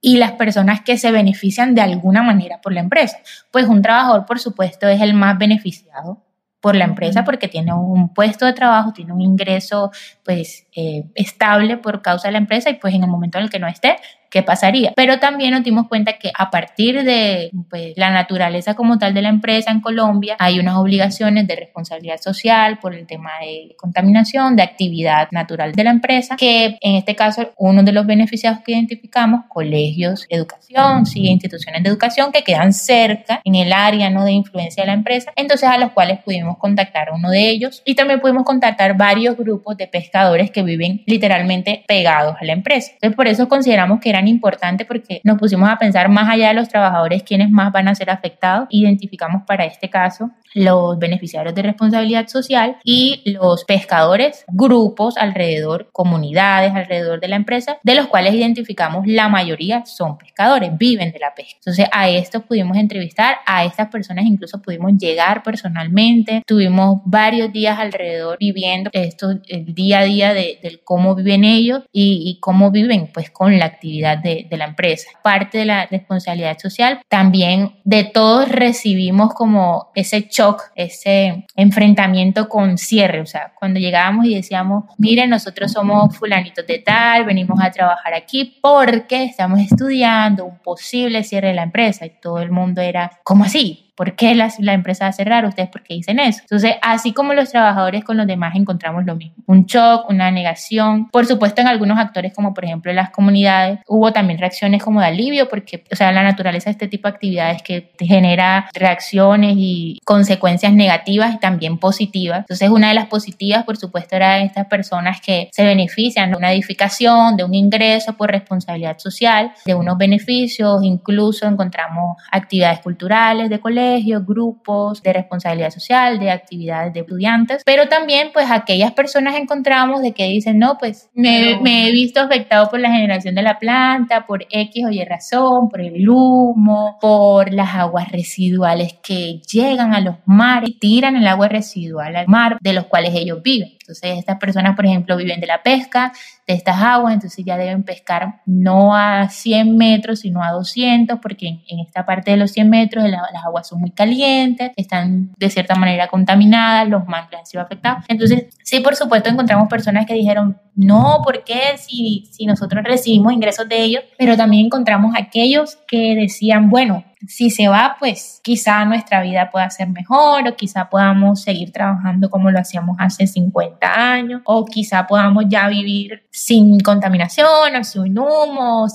y 0.00 0.16
las 0.16 0.32
personas 0.32 0.80
que 0.80 0.96
se 0.96 1.10
benefician 1.10 1.74
de 1.74 1.82
alguna 1.82 2.22
manera 2.22 2.60
por 2.60 2.72
la 2.72 2.80
empresa. 2.80 3.18
Pues 3.50 3.66
un 3.66 3.82
trabajador, 3.82 4.26
por 4.26 4.38
supuesto, 4.38 4.88
es 4.88 5.00
el 5.00 5.14
más 5.14 5.38
beneficiado 5.38 6.22
por 6.60 6.76
la 6.76 6.84
empresa 6.84 7.24
porque 7.24 7.48
tiene 7.48 7.72
un 7.72 8.12
puesto 8.12 8.44
de 8.44 8.52
trabajo, 8.52 8.92
tiene 8.92 9.12
un 9.12 9.20
ingreso 9.20 9.90
pues 10.24 10.66
eh, 10.76 11.04
estable 11.14 11.78
por 11.78 12.02
causa 12.02 12.28
de 12.28 12.32
la 12.32 12.38
empresa 12.38 12.70
y 12.70 12.74
pues 12.74 12.94
en 12.94 13.02
el 13.02 13.10
momento 13.10 13.38
en 13.38 13.44
el 13.44 13.50
que 13.50 13.58
no 13.58 13.66
esté, 13.66 13.96
qué 14.30 14.42
pasaría. 14.42 14.92
Pero 14.96 15.18
también 15.18 15.50
nos 15.50 15.64
dimos 15.64 15.88
cuenta 15.88 16.14
que 16.14 16.30
a 16.36 16.50
partir 16.50 17.02
de 17.02 17.50
pues, 17.68 17.92
la 17.96 18.10
naturaleza 18.10 18.74
como 18.74 18.98
tal 18.98 19.12
de 19.12 19.22
la 19.22 19.28
empresa 19.28 19.70
en 19.70 19.80
Colombia, 19.80 20.36
hay 20.38 20.60
unas 20.60 20.76
obligaciones 20.76 21.46
de 21.46 21.56
responsabilidad 21.56 22.18
social 22.18 22.78
por 22.78 22.94
el 22.94 23.06
tema 23.06 23.30
de 23.40 23.74
contaminación, 23.76 24.56
de 24.56 24.62
actividad 24.62 25.28
natural 25.32 25.72
de 25.72 25.84
la 25.84 25.90
empresa, 25.90 26.36
que 26.36 26.78
en 26.80 26.94
este 26.94 27.16
caso 27.16 27.50
uno 27.56 27.82
de 27.82 27.92
los 27.92 28.06
beneficiados 28.06 28.60
que 28.60 28.72
identificamos, 28.72 29.44
colegios, 29.48 30.26
educación, 30.28 31.06
sí, 31.06 31.26
instituciones 31.26 31.82
de 31.82 31.88
educación 31.88 32.30
que 32.32 32.44
quedan 32.44 32.72
cerca 32.72 33.40
en 33.44 33.56
el 33.56 33.72
área 33.72 34.10
¿no? 34.10 34.24
de 34.24 34.32
influencia 34.32 34.84
de 34.84 34.88
la 34.88 34.94
empresa, 34.94 35.32
entonces 35.34 35.68
a 35.68 35.78
los 35.78 35.90
cuales 35.90 36.20
pudimos 36.20 36.56
contactar 36.58 37.08
a 37.08 37.14
uno 37.14 37.30
de 37.30 37.48
ellos 37.48 37.82
y 37.84 37.94
también 37.94 38.20
pudimos 38.20 38.44
contactar 38.44 38.96
varios 38.96 39.36
grupos 39.36 39.76
de 39.76 39.88
pescadores 39.88 40.50
que 40.50 40.62
viven 40.62 41.02
literalmente 41.06 41.84
pegados 41.88 42.36
a 42.40 42.44
la 42.44 42.52
empresa. 42.52 42.92
Entonces 42.94 43.16
por 43.16 43.26
eso 43.26 43.48
consideramos 43.48 44.00
que 44.00 44.10
era 44.10 44.19
importante 44.28 44.84
porque 44.84 45.20
nos 45.24 45.38
pusimos 45.38 45.68
a 45.68 45.78
pensar 45.78 46.08
más 46.08 46.28
allá 46.28 46.48
de 46.48 46.54
los 46.54 46.68
trabajadores 46.68 47.22
quiénes 47.22 47.50
más 47.50 47.72
van 47.72 47.88
a 47.88 47.94
ser 47.94 48.10
afectados. 48.10 48.66
Identificamos 48.70 49.42
para 49.46 49.64
este 49.64 49.88
caso 49.88 50.30
los 50.54 50.98
beneficiarios 50.98 51.54
de 51.54 51.62
responsabilidad 51.62 52.28
social 52.28 52.76
y 52.84 53.22
los 53.24 53.64
pescadores, 53.64 54.44
grupos 54.48 55.16
alrededor, 55.16 55.88
comunidades 55.92 56.74
alrededor 56.74 57.20
de 57.20 57.28
la 57.28 57.36
empresa, 57.36 57.78
de 57.82 57.94
los 57.94 58.06
cuales 58.06 58.34
identificamos 58.34 59.06
la 59.06 59.28
mayoría 59.28 59.84
son 59.86 60.18
pescadores, 60.18 60.76
viven 60.76 61.12
de 61.12 61.18
la 61.18 61.34
pesca. 61.34 61.56
Entonces 61.56 61.86
a 61.92 62.08
estos 62.08 62.42
pudimos 62.42 62.76
entrevistar, 62.76 63.36
a 63.46 63.64
estas 63.64 63.88
personas 63.88 64.24
incluso 64.26 64.60
pudimos 64.62 64.92
llegar 64.98 65.42
personalmente, 65.42 66.42
tuvimos 66.46 67.00
varios 67.04 67.52
días 67.52 67.78
alrededor 67.78 68.36
viviendo 68.38 68.90
esto, 68.92 69.30
el 69.48 69.74
día 69.74 70.00
a 70.00 70.04
día 70.04 70.34
de, 70.34 70.58
cómo 70.84 71.14
viven 71.14 71.44
ellos 71.44 71.82
y, 71.92 72.22
y, 72.26 72.40
cómo 72.40 72.70
viven 72.70 73.10
pues 73.12 73.30
con 73.30 73.58
la 73.58 73.66
actividad 73.66 74.18
de, 74.18 74.46
de 74.48 74.56
la 74.56 74.66
empresa. 74.66 75.08
Parte 75.22 75.58
de 75.58 75.64
la 75.64 75.86
responsabilidad 75.86 76.58
social, 76.58 77.00
también 77.08 77.76
de 77.84 78.04
todos 78.04 78.48
recibimos 78.48 79.34
como 79.34 79.90
ese 79.94 80.28
ese 80.74 81.46
enfrentamiento 81.56 82.48
con 82.48 82.78
cierre, 82.78 83.20
o 83.20 83.26
sea, 83.26 83.52
cuando 83.58 83.80
llegábamos 83.80 84.26
y 84.26 84.34
decíamos, 84.34 84.84
miren, 84.98 85.30
nosotros 85.30 85.72
somos 85.72 86.16
fulanitos 86.16 86.66
de 86.66 86.78
tal, 86.78 87.24
venimos 87.24 87.58
a 87.62 87.70
trabajar 87.70 88.14
aquí 88.14 88.58
porque 88.62 89.24
estamos 89.24 89.60
estudiando 89.60 90.44
un 90.44 90.58
posible 90.58 91.24
cierre 91.24 91.48
de 91.48 91.54
la 91.54 91.62
empresa 91.64 92.06
y 92.06 92.12
todo 92.20 92.40
el 92.40 92.50
mundo 92.50 92.80
era, 92.80 93.20
¿cómo 93.24 93.44
así? 93.44 93.89
¿Por 93.94 94.14
qué 94.16 94.34
la, 94.34 94.52
la, 94.58 94.72
empresa 94.72 95.04
va 95.04 95.10
a 95.10 95.12
cerrar? 95.12 95.44
¿Ustedes 95.44 95.68
por 95.68 95.82
qué 95.82 95.94
dicen 95.94 96.18
eso? 96.18 96.40
Entonces, 96.42 96.74
así 96.82 97.12
como 97.12 97.34
los 97.34 97.50
trabajadores 97.50 98.04
con 98.04 98.16
los 98.16 98.26
demás 98.26 98.54
encontramos 98.56 99.04
lo 99.04 99.16
mismo. 99.16 99.34
Un 99.46 99.66
shock, 99.66 100.08
una 100.08 100.30
negación. 100.30 101.08
Por 101.10 101.26
supuesto, 101.26 101.60
en 101.60 101.68
algunos 101.68 101.98
actores, 101.98 102.32
como 102.34 102.54
por 102.54 102.64
ejemplo 102.64 102.92
las 102.92 103.10
comunidades, 103.10 103.80
hubo 103.86 104.12
también 104.12 104.38
reacciones 104.38 104.82
como 104.82 105.00
de 105.00 105.06
alivio, 105.06 105.48
porque, 105.48 105.84
o 105.90 105.96
sea, 105.96 106.12
la 106.12 106.22
naturaleza 106.22 106.66
de 106.66 106.72
este 106.72 106.88
tipo 106.88 107.08
de 107.08 107.14
actividades 107.14 107.62
que 107.62 107.92
genera 107.98 108.68
reacciones 108.74 109.54
y 109.56 109.98
consecuencias 110.04 110.72
negativas 110.72 111.34
y 111.34 111.38
también 111.38 111.78
positivas. 111.78 112.40
Entonces, 112.40 112.70
una 112.70 112.88
de 112.88 112.94
las 112.94 113.06
positivas, 113.06 113.64
por 113.64 113.76
supuesto, 113.76 114.16
era 114.16 114.38
estas 114.40 114.66
personas 114.66 115.20
que 115.20 115.48
se 115.52 115.64
benefician 115.64 116.30
de 116.30 116.36
una 116.36 116.52
edificación, 116.52 117.36
de 117.36 117.44
un 117.44 117.54
ingreso 117.54 118.16
por 118.16 118.30
responsabilidad 118.30 118.98
social, 118.98 119.52
de 119.64 119.74
unos 119.74 119.98
beneficios, 119.98 120.82
incluso 120.82 121.46
encontramos 121.46 122.16
actividades 122.30 122.80
culturales 122.80 123.50
de 123.50 123.60
colegios, 123.90 124.24
grupos 124.24 125.02
de 125.02 125.12
responsabilidad 125.12 125.70
social, 125.70 126.18
de 126.18 126.30
actividades 126.30 126.92
de 126.92 127.00
estudiantes, 127.00 127.62
pero 127.64 127.88
también 127.88 128.30
pues 128.32 128.50
aquellas 128.50 128.92
personas 128.92 129.34
encontramos 129.36 130.00
de 130.02 130.12
que 130.12 130.26
dicen, 130.28 130.58
no, 130.58 130.78
pues 130.78 131.10
me, 131.14 131.58
me 131.60 131.88
he 131.88 131.92
visto 131.92 132.20
afectado 132.20 132.68
por 132.68 132.80
la 132.80 132.92
generación 132.92 133.34
de 133.34 133.42
la 133.42 133.58
planta, 133.58 134.26
por 134.26 134.46
X 134.50 134.84
o 134.86 134.90
Y 134.90 135.04
razón, 135.04 135.68
por 135.68 135.80
el 135.80 136.08
humo, 136.08 136.98
por 137.00 137.52
las 137.52 137.74
aguas 137.74 138.10
residuales 138.12 138.94
que 139.02 139.40
llegan 139.50 139.94
a 139.94 140.00
los 140.00 140.16
mares 140.24 140.70
y 140.70 140.78
tiran 140.78 141.16
el 141.16 141.26
agua 141.26 141.48
residual 141.48 142.14
al 142.14 142.28
mar 142.28 142.58
de 142.60 142.72
los 142.72 142.86
cuales 142.86 143.14
ellos 143.14 143.42
viven. 143.42 143.72
Entonces, 143.90 144.18
estas 144.18 144.38
personas, 144.38 144.76
por 144.76 144.86
ejemplo, 144.86 145.16
viven 145.16 145.40
de 145.40 145.46
la 145.46 145.62
pesca, 145.62 146.12
de 146.46 146.54
estas 146.54 146.80
aguas, 146.80 147.14
entonces 147.14 147.44
ya 147.44 147.56
deben 147.56 147.82
pescar 147.82 148.40
no 148.46 148.94
a 148.94 149.28
100 149.28 149.76
metros, 149.76 150.20
sino 150.20 150.42
a 150.42 150.52
200, 150.52 151.18
porque 151.20 151.60
en, 151.68 151.80
esta 151.80 152.06
parte 152.06 152.30
de 152.30 152.36
los 152.36 152.52
100 152.52 152.70
metros 152.70 153.04
las 153.08 153.44
aguas 153.44 153.68
son 153.68 153.80
muy 153.80 153.90
calientes, 153.90 154.72
están 154.76 155.32
de 155.36 155.50
cierta 155.50 155.74
manera 155.74 156.08
contaminadas, 156.08 156.88
los 156.88 157.06
mangles 157.06 157.40
han 157.40 157.46
sido 157.46 157.62
afectados. 157.62 158.04
Entonces, 158.08 158.46
sí, 158.62 158.80
por 158.80 158.94
supuesto, 158.94 159.28
encontramos 159.28 159.68
personas 159.68 160.06
que 160.06 160.14
dijeron, 160.14 160.58
no, 160.74 161.20
¿por 161.24 161.44
qué? 161.44 161.76
Si, 161.76 162.28
si 162.30 162.46
nosotros 162.46 162.84
recibimos 162.84 163.32
ingresos 163.32 163.68
de 163.68 163.80
ellos, 163.80 164.04
pero 164.18 164.36
también 164.36 164.66
encontramos 164.66 165.14
aquellos 165.16 165.76
que 165.86 166.14
decían, 166.14 166.70
bueno, 166.70 167.04
si 167.26 167.50
se 167.50 167.68
va, 167.68 167.96
pues 167.98 168.40
quizá 168.42 168.84
nuestra 168.84 169.22
vida 169.22 169.50
pueda 169.50 169.68
ser 169.70 169.88
mejor 169.88 170.48
o 170.48 170.56
quizá 170.56 170.88
podamos 170.88 171.42
seguir 171.42 171.70
trabajando 171.70 172.30
como 172.30 172.50
lo 172.50 172.58
hacíamos 172.58 172.96
hace 172.98 173.26
50 173.26 174.12
años 174.12 174.42
o 174.44 174.64
quizá 174.64 175.06
podamos 175.06 175.44
ya 175.48 175.68
vivir 175.68 176.22
sin 176.30 176.80
contaminación 176.80 177.76
o 177.78 177.84
sin 177.84 178.18
humo 178.18 178.86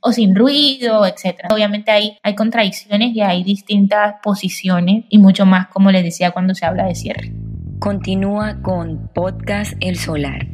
o 0.00 0.12
sin 0.12 0.34
ruido, 0.34 1.06
etc. 1.06 1.46
Obviamente 1.50 1.90
hay, 1.90 2.18
hay 2.22 2.34
contradicciones 2.34 3.14
y 3.14 3.22
hay 3.22 3.42
distintas 3.44 4.16
posiciones 4.22 5.04
y 5.08 5.18
mucho 5.18 5.46
más 5.46 5.68
como 5.68 5.90
les 5.90 6.04
decía 6.04 6.32
cuando 6.32 6.54
se 6.54 6.66
habla 6.66 6.84
de 6.84 6.94
cierre. 6.94 7.32
Continúa 7.78 8.60
con 8.60 9.08
Podcast 9.14 9.72
El 9.80 9.96
Solar. 9.96 10.46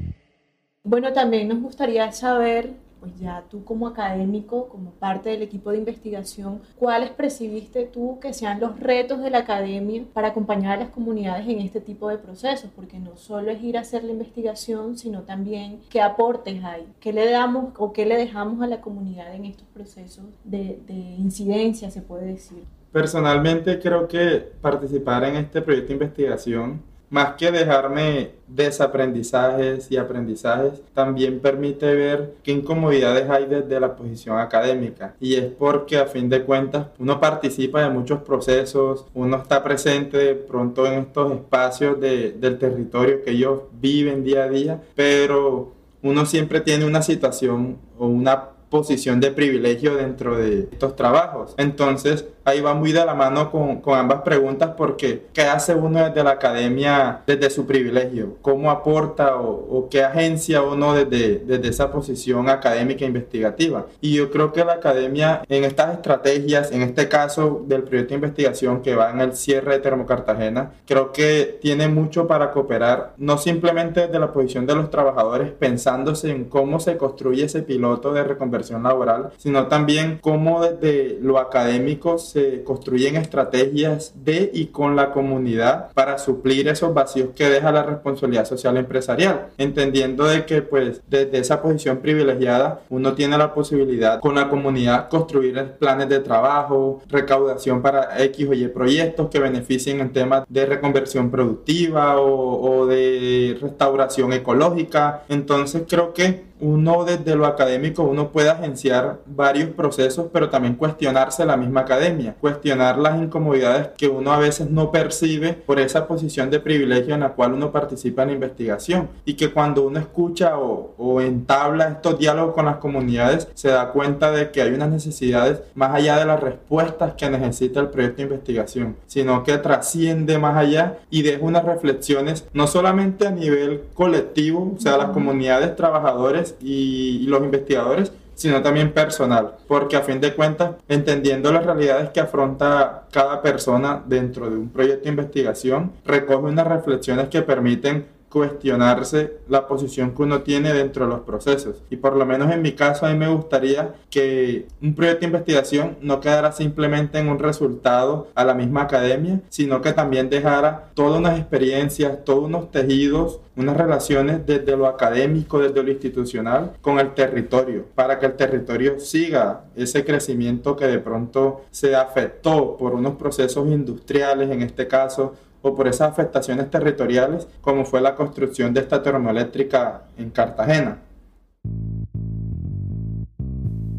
Bueno, 0.85 1.13
también 1.13 1.49
nos 1.49 1.61
gustaría 1.61 2.13
saber 2.13 2.86
pues 3.07 3.21
ya 3.21 3.45
tú 3.49 3.65
como 3.65 3.87
académico, 3.87 4.69
como 4.69 4.91
parte 4.91 5.31
del 5.31 5.43
equipo 5.43 5.71
de 5.71 5.79
investigación, 5.79 6.61
¿cuáles 6.77 7.11
percibiste 7.11 7.85
tú 7.85 8.19
que 8.21 8.33
sean 8.33 8.59
los 8.59 8.81
retos 8.81 9.23
de 9.23 9.31
la 9.31 9.39
academia 9.39 10.03
para 10.13 10.29
acompañar 10.29 10.73
a 10.73 10.81
las 10.81 10.89
comunidades 10.89 11.47
en 11.47 11.61
este 11.61 11.81
tipo 11.81 12.09
de 12.09 12.19
procesos? 12.19 12.69
Porque 12.75 12.99
no 12.99 13.17
solo 13.17 13.53
es 13.53 13.63
ir 13.63 13.79
a 13.79 13.83
hacer 13.83 14.03
la 14.03 14.11
investigación, 14.11 14.99
sino 14.99 15.23
también 15.23 15.83
qué 15.89 16.01
aportes 16.01 16.65
hay, 16.65 16.89
qué 16.99 17.13
le 17.13 17.31
damos 17.31 17.75
o 17.79 17.93
qué 17.93 18.07
le 18.07 18.17
dejamos 18.17 18.61
a 18.61 18.67
la 18.67 18.81
comunidad 18.81 19.33
en 19.37 19.45
estos 19.45 19.69
procesos 19.69 20.25
de, 20.43 20.81
de 20.85 20.95
incidencia, 20.95 21.93
se 21.93 22.03
puede 22.03 22.27
decir. 22.27 22.65
Personalmente 22.91 23.79
creo 23.79 24.09
que 24.09 24.39
participar 24.61 25.23
en 25.23 25.37
este 25.37 25.63
proyecto 25.63 25.89
de 25.89 25.95
investigación 25.95 26.83
más 27.11 27.35
que 27.35 27.51
dejarme 27.51 28.33
desaprendizajes 28.49 29.91
y 29.91 29.97
aprendizajes, 29.97 30.83
también 30.95 31.41
permite 31.41 31.95
ver 31.95 32.35
qué 32.43 32.53
incomodidades 32.53 33.29
hay 33.29 33.47
desde 33.47 33.81
la 33.81 33.97
posición 33.97 34.39
académica. 34.39 35.15
Y 35.21 35.35
es 35.35 35.47
porque 35.47 35.99
a 35.99 36.07
fin 36.07 36.29
de 36.29 36.43
cuentas 36.43 36.89
uno 36.99 37.21
participa 37.21 37.83
de 37.83 37.91
muchos 37.91 38.21
procesos, 38.23 39.07
uno 39.15 39.37
está 39.37 39.63
presente 39.63 40.35
pronto 40.35 40.87
en 40.87 41.01
estos 41.01 41.33
espacios 41.33 42.01
del 42.01 42.59
territorio 42.59 43.23
que 43.23 43.33
ellos 43.33 43.63
viven 43.73 44.25
día 44.25 44.45
a 44.45 44.49
día, 44.49 44.83
pero 44.95 45.73
uno 46.03 46.27
siempre 46.27 46.61
tiene 46.61 46.85
una 46.85 47.03
situación 47.03 47.79
o 47.99 48.07
una 48.07 48.51
posición 48.71 49.21
de 49.21 49.31
privilegio 49.31 49.97
dentro 49.97 50.37
de 50.37 50.69
estos 50.73 50.97
trabajos. 50.97 51.55
Entonces, 51.57 52.27
ahí 52.47 52.61
va 52.61 52.75
muy 52.75 52.93
de 52.93 53.05
la 53.05 53.15
mano 53.15 53.51
con, 53.51 53.81
con, 53.81 53.99
ambas 53.99 54.23
preguntas 54.23 54.71
porque 54.77 55.27
¿qué 55.33 55.43
hace 55.43 55.75
uno 55.75 56.05
desde 56.05 56.23
la 56.23 56.31
academia 56.31 57.23
desde 57.27 57.51
su 57.51 57.67
privilegio? 57.67 58.37
¿Cómo 58.41 58.71
aporta 58.71 59.37
o, 59.37 59.51
o 59.51 59.89
qué 59.91 60.05
agencia 60.05 60.63
uno 60.63 60.95
desde, 60.95 61.41
desde 61.41 61.69
esa 61.69 61.91
posición 61.91 62.49
académica 62.49 63.05
e 63.05 63.09
investigativa? 63.09 63.87
Y 64.01 64.15
yo 64.15 64.31
creo 64.31 64.53
que 64.53 64.65
la 64.65 64.75
academia 64.75 65.43
en 65.49 65.65
estas 65.65 65.95
estrategias, 65.95 66.71
en 66.71 66.83
este 66.83 67.09
caso 67.09 67.65
del 67.67 67.83
proyecto 67.83 68.11
de 68.11 68.17
investigación 68.17 68.81
que 68.81 68.95
va 68.95 69.11
en 69.11 69.21
el 69.21 69.35
cierre 69.35 69.73
de 69.73 69.81
Termocartagena, 69.81 70.73
creo 70.87 71.13
que 71.13 71.59
tiene 71.61 71.89
mucho 71.89 72.29
para 72.29 72.53
cooperar, 72.53 73.15
no 73.17 73.39
simplemente 73.39 74.03
desde 74.03 74.21
la 74.21 74.33
posición 74.33 74.67
de 74.67 74.77
los 74.77 74.91
trabajadores 74.91 75.51
pensándose 75.51 76.31
en 76.31 76.45
cómo 76.45 76.79
se 76.79 76.97
construye 76.97 77.45
ese 77.47 77.63
piloto 77.63 78.13
de 78.13 78.23
reconversión 78.23 78.85
laboral, 78.85 79.31
sino 79.37 79.67
también 79.67 80.21
cómo 80.23 80.63
desde 80.63 81.19
lo 81.21 81.39
académico 81.39 82.19
se 82.19 82.36
construyen 82.65 83.17
estrategias 83.17 84.13
de 84.25 84.51
y 84.53 84.67
con 84.67 84.97
la 84.97 85.11
comunidad 85.13 85.93
para 85.93 86.19
suplir 86.19 86.69
esos 86.69 86.93
vacíos 86.95 87.31
que 87.35 87.49
deja 87.49 87.73
la 87.73 87.83
responsabilidad 87.83 88.45
social 88.45 88.77
empresarial, 88.77 89.49
entendiendo 89.59 90.25
de 90.25 90.45
que 90.45 90.63
pues 90.63 91.01
desde 91.09 91.39
esa 91.39 91.63
posición 91.63 91.99
privilegiada 91.99 92.81
uno 92.89 93.15
tiene 93.15 93.39
la 93.39 93.55
posibilidad 93.55 94.21
con 94.21 94.35
la 94.35 94.49
comunidad 94.49 95.09
construir 95.09 95.57
planes 95.79 96.09
de 96.09 96.21
trabajo, 96.21 97.03
recaudación 97.09 97.83
para 97.83 98.23
X 98.25 98.49
o 98.49 98.53
Y 98.53 98.69
proyectos 98.69 99.29
que 99.31 99.39
beneficien 99.39 100.01
en 100.01 100.13
temas 100.13 100.45
de 100.49 100.67
reconversión 100.67 101.31
productiva 101.31 102.21
o, 102.21 102.81
o 102.81 102.87
de 102.87 103.57
restauración 103.61 104.33
ecológica. 104.33 105.23
Entonces 105.29 105.83
creo 105.89 106.13
que 106.13 106.45
uno 106.61 107.05
desde 107.05 107.37
lo 107.37 107.47
académico, 107.47 108.03
uno 108.03 108.31
puede 108.31 108.51
agenciar 108.51 109.19
varios 109.27 109.71
procesos, 109.71 110.27
pero 110.33 110.51
también 110.51 110.75
cuestionarse 110.75 111.45
la 111.45 111.57
misma 111.57 111.81
academia, 111.81 112.35
cuestionar 112.41 112.99
las 112.99 113.19
incomodidades 113.19 113.89
que 113.97 114.09
uno 114.09 114.33
a 114.33 114.39
veces 114.39 114.71
no 114.71 114.91
percibe 114.91 115.53
por 115.53 115.81
esa 115.81 116.07
posición 116.07 116.51
de 116.51 116.61
privilegio 116.61 117.15
en 117.15 117.21
la 117.21 117.31
cual 117.31 117.55
uno 117.55 117.73
participa 117.73 118.23
en 118.23 118.29
la 118.29 118.35
investigación. 118.35 119.09
Y 119.25 119.35
que 119.35 119.53
cuando 119.53 119.87
uno 119.87 119.99
escucha 119.99 120.59
o, 120.59 120.95
o 120.97 121.21
entabla 121.21 121.89
estos 121.89 122.19
diálogos 122.19 122.55
con 122.55 122.67
las 122.67 122.77
comunidades 122.77 123.49
se 123.55 123.69
da 123.69 123.91
cuenta 123.93 124.31
de 124.31 124.51
que 124.51 124.63
hay 124.63 124.73
unas 124.73 124.91
necesidades 124.91 125.61
más 125.75 125.95
allá 125.95 126.19
de 126.19 126.25
las 126.25 126.41
respuestas 126.41 127.15
que 127.15 127.31
necesita 127.31 127.81
el 127.81 127.89
proyecto 127.89 128.19
de 128.19 128.23
investigación, 128.25 128.97
sino 129.07 129.45
que 129.45 129.59
trasciende 129.59 130.39
más 130.39 130.57
allá 130.57 130.99
y 131.11 131.23
deja 131.23 131.45
unas 131.45 131.65
reflexiones 131.65 132.47
no 132.53 132.67
solamente 132.67 133.27
a 133.27 133.31
nivel 133.31 133.83
colectivo, 133.95 134.75
o 134.77 134.81
sea, 134.81 134.97
las 134.97 135.11
comunidades 135.11 135.77
trabajadoras, 135.77 136.46
y, 136.61 137.27
los 137.27 137.43
investigadores, 137.43 138.13
sino 138.35 138.63
también 138.63 138.93
personal, 138.93 139.55
porque 139.67 139.97
a 139.97 140.03
fin 140.03 140.21
de 140.21 140.35
cuentas, 140.35 140.77
entendiendo 140.89 141.51
las 141.53 141.65
realidades 141.65 142.11
que 142.11 142.21
afronta 142.21 143.05
cada 143.11 143.41
persona 143.41 144.03
dentro 144.07 144.51
de 144.51 144.57
un 144.57 144.69
proyecto 144.69 145.05
de 145.05 145.11
investigación, 145.11 145.93
recoge 146.05 146.45
unas 146.45 146.67
reflexiones 146.67 147.29
que 147.29 147.43
permiten 147.43 148.07
cuestionarse 148.29 149.39
la 149.49 149.67
posición 149.67 150.15
que 150.15 150.23
uno 150.23 150.43
tiene 150.43 150.73
dentro 150.73 151.07
de 151.07 151.13
los 151.13 151.21
procesos. 151.21 151.83
Y 151.91 151.97
por 151.97 152.17
lo 152.17 152.27
menos 152.27 152.53
en 152.53 152.63
mi 152.63 152.73
caso, 152.73 153.07
a 153.07 153.11
mí 153.11 153.19
me 153.19 153.29
gustaría 153.29 153.95
que 154.11 154.67
un 154.83 154.95
proyecto 154.95 155.21
de 155.21 155.27
investigación 155.27 155.97
no 156.01 156.21
quedara 156.21 156.53
simplemente 156.53 157.19
en 157.19 157.29
un 157.29 157.39
resultado 157.39 158.29
a 158.35 158.45
la 158.45 158.55
misma 158.55 158.83
academia, 158.83 159.41
sino 159.49 159.81
que 159.81 159.93
también 159.93 160.29
dejara 160.29 160.91
todas 160.95 161.19
unas 161.19 161.39
experiencias, 161.39 162.25
todos 162.25 162.45
unos 162.45 162.71
tejidos, 162.71 163.41
unas 163.57 163.77
relaciones 163.77 164.45
desde 164.45 164.77
lo 164.77 164.87
académico, 164.87 165.59
desde 165.59 165.83
lo 165.83 165.91
institucional, 165.91 166.73
con 166.81 166.99
el 166.99 167.15
territorio, 167.15 167.87
para 167.95 168.19
que 168.19 168.27
el 168.27 168.37
territorio 168.37 169.01
siga 169.01 169.65
ese 169.75 170.05
crecimiento 170.05 170.77
que 170.77 170.87
de 170.87 170.99
pronto 170.99 171.63
se 171.71 171.95
afectó 171.97 172.77
por 172.77 172.95
unos 172.95 173.17
procesos 173.17 173.67
industriales, 173.69 174.51
en 174.51 174.63
este 174.63 174.87
caso, 174.87 175.35
o 175.67 175.75
por 175.75 175.89
esas 175.89 176.13
afectaciones 176.13 176.71
territoriales 176.71 177.49
como 177.61 177.85
fue 177.85 178.01
la 178.01 178.15
construcción 178.15 178.73
de 178.73 178.81
esta 178.81 179.03
termoeléctrica 179.03 180.03
en 180.17 180.31
Cartagena. 180.31 180.99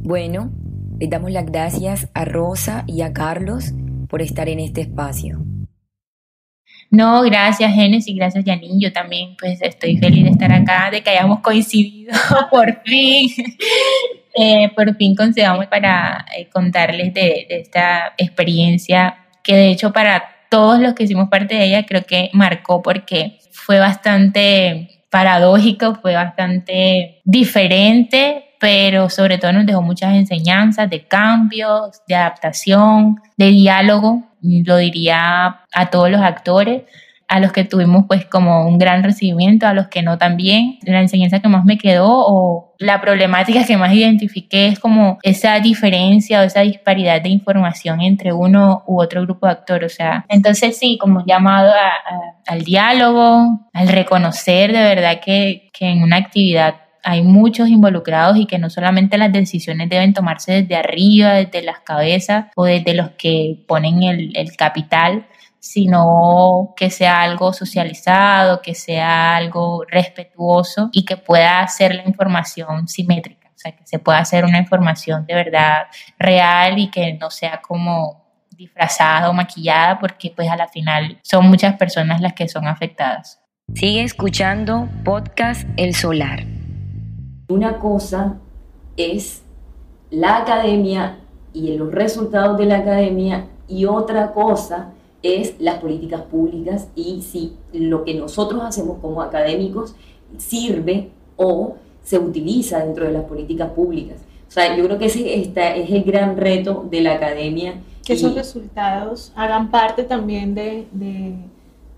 Bueno, 0.03 0.49
le 0.97 1.07
damos 1.07 1.31
las 1.31 1.45
gracias 1.45 2.07
a 2.13 2.23
Rosa 2.23 2.85
y 2.87 3.01
a 3.01 3.11
Carlos 3.11 3.73
por 4.07 4.21
estar 4.21 4.47
en 4.47 4.61
este 4.61 4.81
espacio. 4.81 5.43
No, 6.89 7.21
gracias 7.23 7.73
Genesis, 7.73 8.15
gracias 8.15 8.45
Janine. 8.45 8.79
Yo 8.79 8.93
también 8.93 9.35
pues 9.37 9.61
estoy 9.61 9.97
feliz 9.97 10.23
de 10.23 10.29
estar 10.29 10.53
acá, 10.53 10.89
de 10.89 11.01
que 11.01 11.09
hayamos 11.09 11.41
coincidido 11.41 12.13
por 12.49 12.81
fin. 12.83 13.29
Eh, 14.39 14.71
por 14.75 14.95
fin 14.97 15.15
concedamos 15.15 15.65
para 15.65 16.23
eh, 16.37 16.47
contarles 16.53 17.11
de, 17.11 17.47
de 17.49 17.59
esta 17.59 18.13
experiencia 18.19 19.17
que 19.41 19.55
de 19.55 19.71
hecho 19.71 19.91
para 19.91 20.36
todos 20.49 20.79
los 20.79 20.93
que 20.93 21.03
hicimos 21.03 21.29
parte 21.29 21.55
de 21.55 21.65
ella 21.65 21.85
creo 21.85 22.03
que 22.03 22.29
marcó 22.33 22.81
porque 22.81 23.39
fue 23.51 23.79
bastante 23.79 25.03
paradójico, 25.09 25.95
fue 25.95 26.13
bastante 26.15 27.21
diferente, 27.23 28.55
pero 28.59 29.09
sobre 29.09 29.37
todo 29.37 29.53
nos 29.53 29.65
dejó 29.65 29.81
muchas 29.81 30.15
enseñanzas 30.15 30.89
de 30.89 31.07
cambios, 31.07 32.01
de 32.07 32.15
adaptación, 32.15 33.17
de 33.37 33.47
diálogo, 33.47 34.23
lo 34.41 34.77
diría 34.77 35.61
a 35.73 35.89
todos 35.89 36.09
los 36.09 36.21
actores. 36.21 36.83
A 37.27 37.39
los 37.39 37.51
que 37.51 37.65
tuvimos 37.65 38.05
pues 38.07 38.25
como 38.25 38.65
un 38.67 38.77
gran 38.77 39.03
recibimiento, 39.03 39.67
a 39.67 39.73
los 39.73 39.87
que 39.87 40.01
no 40.01 40.17
también. 40.17 40.79
La 40.83 41.01
enseñanza 41.01 41.39
que 41.39 41.49
más 41.49 41.65
me 41.65 41.77
quedó 41.77 42.07
o 42.09 42.75
la 42.79 43.01
problemática 43.01 43.65
que 43.65 43.75
más 43.75 43.93
identifiqué 43.93 44.67
es 44.67 44.79
como 44.79 45.17
esa 45.23 45.59
diferencia 45.59 46.39
o 46.39 46.43
esa 46.43 46.61
disparidad 46.61 47.21
de 47.21 47.29
información 47.29 48.01
entre 48.01 48.31
uno 48.31 48.83
u 48.87 49.01
otro 49.01 49.23
grupo 49.23 49.45
de 49.45 49.53
actores. 49.53 49.93
O 49.93 49.95
sea, 49.95 50.25
entonces 50.29 50.77
sí, 50.77 50.97
como 50.97 51.25
llamado 51.25 51.73
al 52.45 52.63
diálogo, 52.63 53.67
al 53.73 53.87
reconocer 53.89 54.71
de 54.71 54.81
verdad 54.81 55.19
que, 55.19 55.69
que 55.73 55.87
en 55.87 56.03
una 56.03 56.17
actividad 56.17 56.75
hay 57.03 57.23
muchos 57.23 57.69
involucrados 57.69 58.37
y 58.37 58.45
que 58.45 58.57
no 58.57 58.69
solamente 58.69 59.17
las 59.17 59.31
decisiones 59.31 59.89
deben 59.89 60.13
tomarse 60.13 60.61
desde 60.61 60.75
arriba, 60.75 61.33
desde 61.33 61.61
las 61.61 61.79
cabezas 61.79 62.47
o 62.55 62.65
desde 62.65 62.93
los 62.93 63.11
que 63.11 63.63
ponen 63.65 64.03
el, 64.03 64.35
el 64.35 64.55
capital, 64.57 65.25
sino 65.59 66.73
que 66.75 66.89
sea 66.89 67.21
algo 67.21 67.53
socializado, 67.53 68.61
que 68.61 68.75
sea 68.75 69.35
algo 69.35 69.83
respetuoso 69.87 70.89
y 70.91 71.05
que 71.05 71.17
pueda 71.17 71.59
hacer 71.59 71.95
la 71.95 72.03
información 72.03 72.87
simétrica, 72.87 73.49
o 73.49 73.57
sea, 73.57 73.75
que 73.75 73.85
se 73.85 73.99
pueda 73.99 74.19
hacer 74.19 74.45
una 74.45 74.59
información 74.59 75.25
de 75.25 75.35
verdad 75.35 75.87
real 76.17 76.77
y 76.79 76.89
que 76.89 77.13
no 77.13 77.29
sea 77.29 77.61
como 77.61 78.25
disfrazada 78.51 79.29
o 79.29 79.33
maquillada, 79.33 79.99
porque 79.99 80.33
pues 80.35 80.49
a 80.49 80.55
la 80.55 80.67
final 80.67 81.19
son 81.21 81.47
muchas 81.47 81.75
personas 81.75 82.21
las 82.21 82.33
que 82.33 82.47
son 82.47 82.67
afectadas. 82.67 83.39
Sigue 83.73 84.01
escuchando 84.03 84.87
podcast 85.03 85.67
El 85.77 85.93
Solar. 85.93 86.45
Una 87.49 87.77
cosa 87.79 88.37
es 88.95 89.43
la 90.09 90.37
academia 90.37 91.19
y 91.53 91.75
los 91.77 91.91
resultados 91.91 92.57
de 92.57 92.65
la 92.65 92.77
academia 92.77 93.47
y 93.67 93.85
otra 93.85 94.31
cosa 94.31 94.93
es 95.35 95.55
las 95.59 95.79
políticas 95.79 96.21
públicas 96.23 96.89
y 96.95 97.21
si 97.21 97.53
lo 97.73 98.03
que 98.03 98.13
nosotros 98.13 98.61
hacemos 98.63 98.99
como 98.99 99.21
académicos 99.21 99.95
sirve 100.37 101.09
o 101.35 101.75
se 102.03 102.17
utiliza 102.19 102.79
dentro 102.79 103.05
de 103.05 103.11
las 103.11 103.23
políticas 103.23 103.71
públicas. 103.71 104.17
O 104.47 104.51
sea, 104.51 104.75
yo 104.77 104.85
creo 104.85 104.97
que 104.97 105.07
ese 105.07 105.41
está, 105.41 105.75
es 105.75 105.89
el 105.89 106.03
gran 106.03 106.37
reto 106.37 106.87
de 106.89 107.01
la 107.01 107.15
academia. 107.15 107.81
Que 108.05 108.13
esos 108.13 108.33
resultados 108.33 109.33
hagan 109.35 109.69
parte 109.69 110.03
también 110.03 110.55
de, 110.55 110.87
de, 110.93 111.35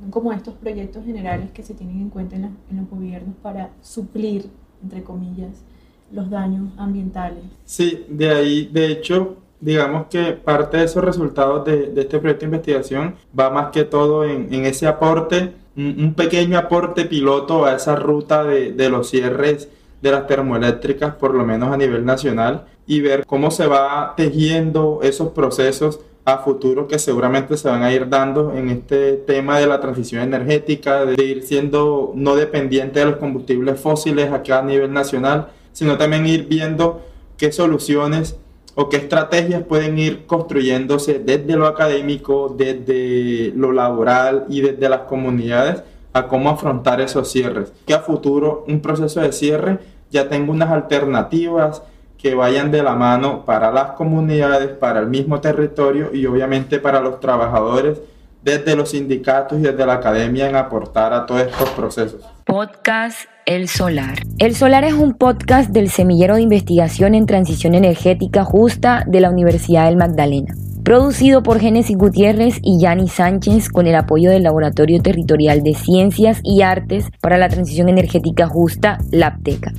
como 0.10 0.34
estos 0.34 0.56
proyectos 0.56 1.06
generales 1.06 1.52
que 1.52 1.62
se 1.62 1.76
tienen 1.76 2.02
en 2.02 2.10
cuenta 2.10 2.36
en, 2.36 2.46
en 2.72 2.78
los 2.78 2.90
gobiernos 2.90 3.36
para 3.44 3.70
suplir, 3.82 4.50
entre 4.82 5.04
comillas, 5.04 5.64
los 6.12 6.30
daños 6.32 6.72
ambientales. 6.78 7.44
Sí, 7.66 8.06
de 8.10 8.30
ahí, 8.30 8.66
de 8.66 8.92
hecho, 8.92 9.38
digamos 9.62 10.08
que 10.08 10.34
parte 10.34 10.78
de 10.78 10.86
esos 10.86 11.04
resultados 11.04 11.66
de, 11.66 11.92
este 11.96 12.20
proyecto 12.20 12.42
de 12.42 12.46
investigación 12.46 13.16
va 13.38 13.50
más 13.50 13.72
que 13.72 13.84
todo 13.84 14.26
en, 14.26 14.66
ese 14.66 14.88
aporte, 14.88 15.54
un, 15.76 16.14
pequeño 16.16 16.58
aporte 16.58 17.06
piloto 17.06 17.66
a 17.66 17.76
esa 17.76 17.96
ruta 17.96 18.44
de, 18.44 18.90
los 18.90 19.10
cierres 19.10 19.70
de 20.02 20.12
las 20.12 20.28
termoeléctricas, 20.28 21.16
por 21.16 21.34
lo 21.34 21.46
menos 21.46 21.72
a 21.74 21.78
nivel 21.78 22.06
nacional, 22.06 22.66
y 22.88 23.02
ver 23.02 23.26
cómo 23.26 23.52
se 23.52 23.68
va 23.68 24.14
tejiendo 24.16 25.00
esos 25.04 25.30
procesos 25.30 26.00
a 26.26 26.38
futuro 26.40 26.88
que 26.88 27.00
seguramente 27.00 27.58
se 27.58 27.70
van 27.70 27.84
a 27.84 27.92
ir 27.92 28.08
dando 28.08 28.54
en 28.54 28.70
este 28.70 29.14
tema 29.14 29.60
de 29.60 29.68
la 29.68 29.82
transición 29.82 30.22
energética, 30.22 31.06
de 31.06 31.22
ir 31.24 31.44
siendo 31.44 32.14
no 32.16 32.36
dependiente 32.36 33.00
de 33.00 33.06
los 33.08 33.16
combustibles 33.18 33.80
fósiles 33.80 34.32
acá 34.32 34.60
a 34.60 34.64
nivel 34.64 34.94
nacional, 34.94 35.50
sino 35.72 35.98
también 35.98 36.26
ir 36.28 36.48
viendo 36.48 37.02
qué 37.38 37.52
soluciones 37.52 38.38
o 38.80 38.88
qué 38.88 38.96
estrategias 38.96 39.64
pueden 39.64 40.00
ir 40.00 40.26
construyéndose 40.26 41.20
desde 41.20 41.58
lo 41.58 41.68
académico, 41.68 42.56
desde 42.58 43.52
lo 43.54 43.74
laboral 43.74 44.46
y 44.48 44.62
desde 44.62 44.88
las 44.88 45.02
comunidades 45.02 45.84
a 46.14 46.28
cómo 46.28 46.50
afrontar 46.50 47.02
esos 47.02 47.30
cierres. 47.30 47.74
Que 47.86 47.94
a 47.94 48.00
futuro 48.00 48.64
un 48.70 48.80
proceso 48.80 49.20
de 49.20 49.34
cierre 49.34 49.80
ya 50.12 50.30
tenga 50.30 50.54
unas 50.54 50.72
alternativas 50.72 51.84
que 52.18 52.36
vayan 52.36 52.72
de 52.72 52.82
la 52.82 52.96
mano 52.96 53.44
para 53.44 53.70
las 53.70 53.92
comunidades, 53.92 54.70
para 54.70 55.02
el 55.02 55.08
mismo 55.08 55.42
territorio 55.42 56.12
y 56.14 56.26
obviamente 56.26 56.80
para 56.80 57.02
los 57.02 57.20
trabajadores 57.20 58.00
desde 58.42 58.78
los 58.78 58.92
sindicatos 58.92 59.60
y 59.60 59.64
desde 59.64 59.86
la 59.86 59.96
academia 59.96 60.48
en 60.48 60.56
aportar 60.56 61.12
a 61.12 61.26
todos 61.26 61.42
estos 61.42 61.70
procesos. 61.72 62.26
Podcast 62.46 63.28
El 63.50 63.68
Solar. 63.68 64.20
El 64.38 64.56
Solar 64.56 64.84
es 64.84 64.94
un 64.94 65.16
podcast 65.16 65.72
del 65.72 65.90
Semillero 65.90 66.36
de 66.36 66.44
Investigación 66.44 67.16
en 67.16 67.26
Transición 67.26 67.74
Energética 67.74 68.44
Justa 68.44 69.04
de 69.08 69.22
la 69.22 69.32
Universidad 69.32 69.88
del 69.88 69.98
Magdalena. 69.98 70.54
Producido 70.84 71.42
por 71.42 71.60
Génesis 71.60 71.98
Gutiérrez 71.98 72.60
y 72.62 72.80
Yani 72.80 73.08
Sánchez 73.08 73.70
con 73.70 73.88
el 73.88 73.96
apoyo 73.96 74.30
del 74.30 74.44
Laboratorio 74.44 75.02
Territorial 75.02 75.64
de 75.64 75.74
Ciencias 75.74 76.42
y 76.44 76.62
Artes 76.62 77.08
para 77.22 77.40
la 77.40 77.50
Transición 77.50 77.90
Energética 77.90 78.46
Justa, 78.46 79.00
LAPTECA. 79.12 79.74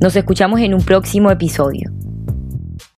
Nos 0.00 0.14
escuchamos 0.14 0.60
en 0.60 0.72
un 0.72 0.82
próximo 0.82 1.32
episodio. 1.32 1.90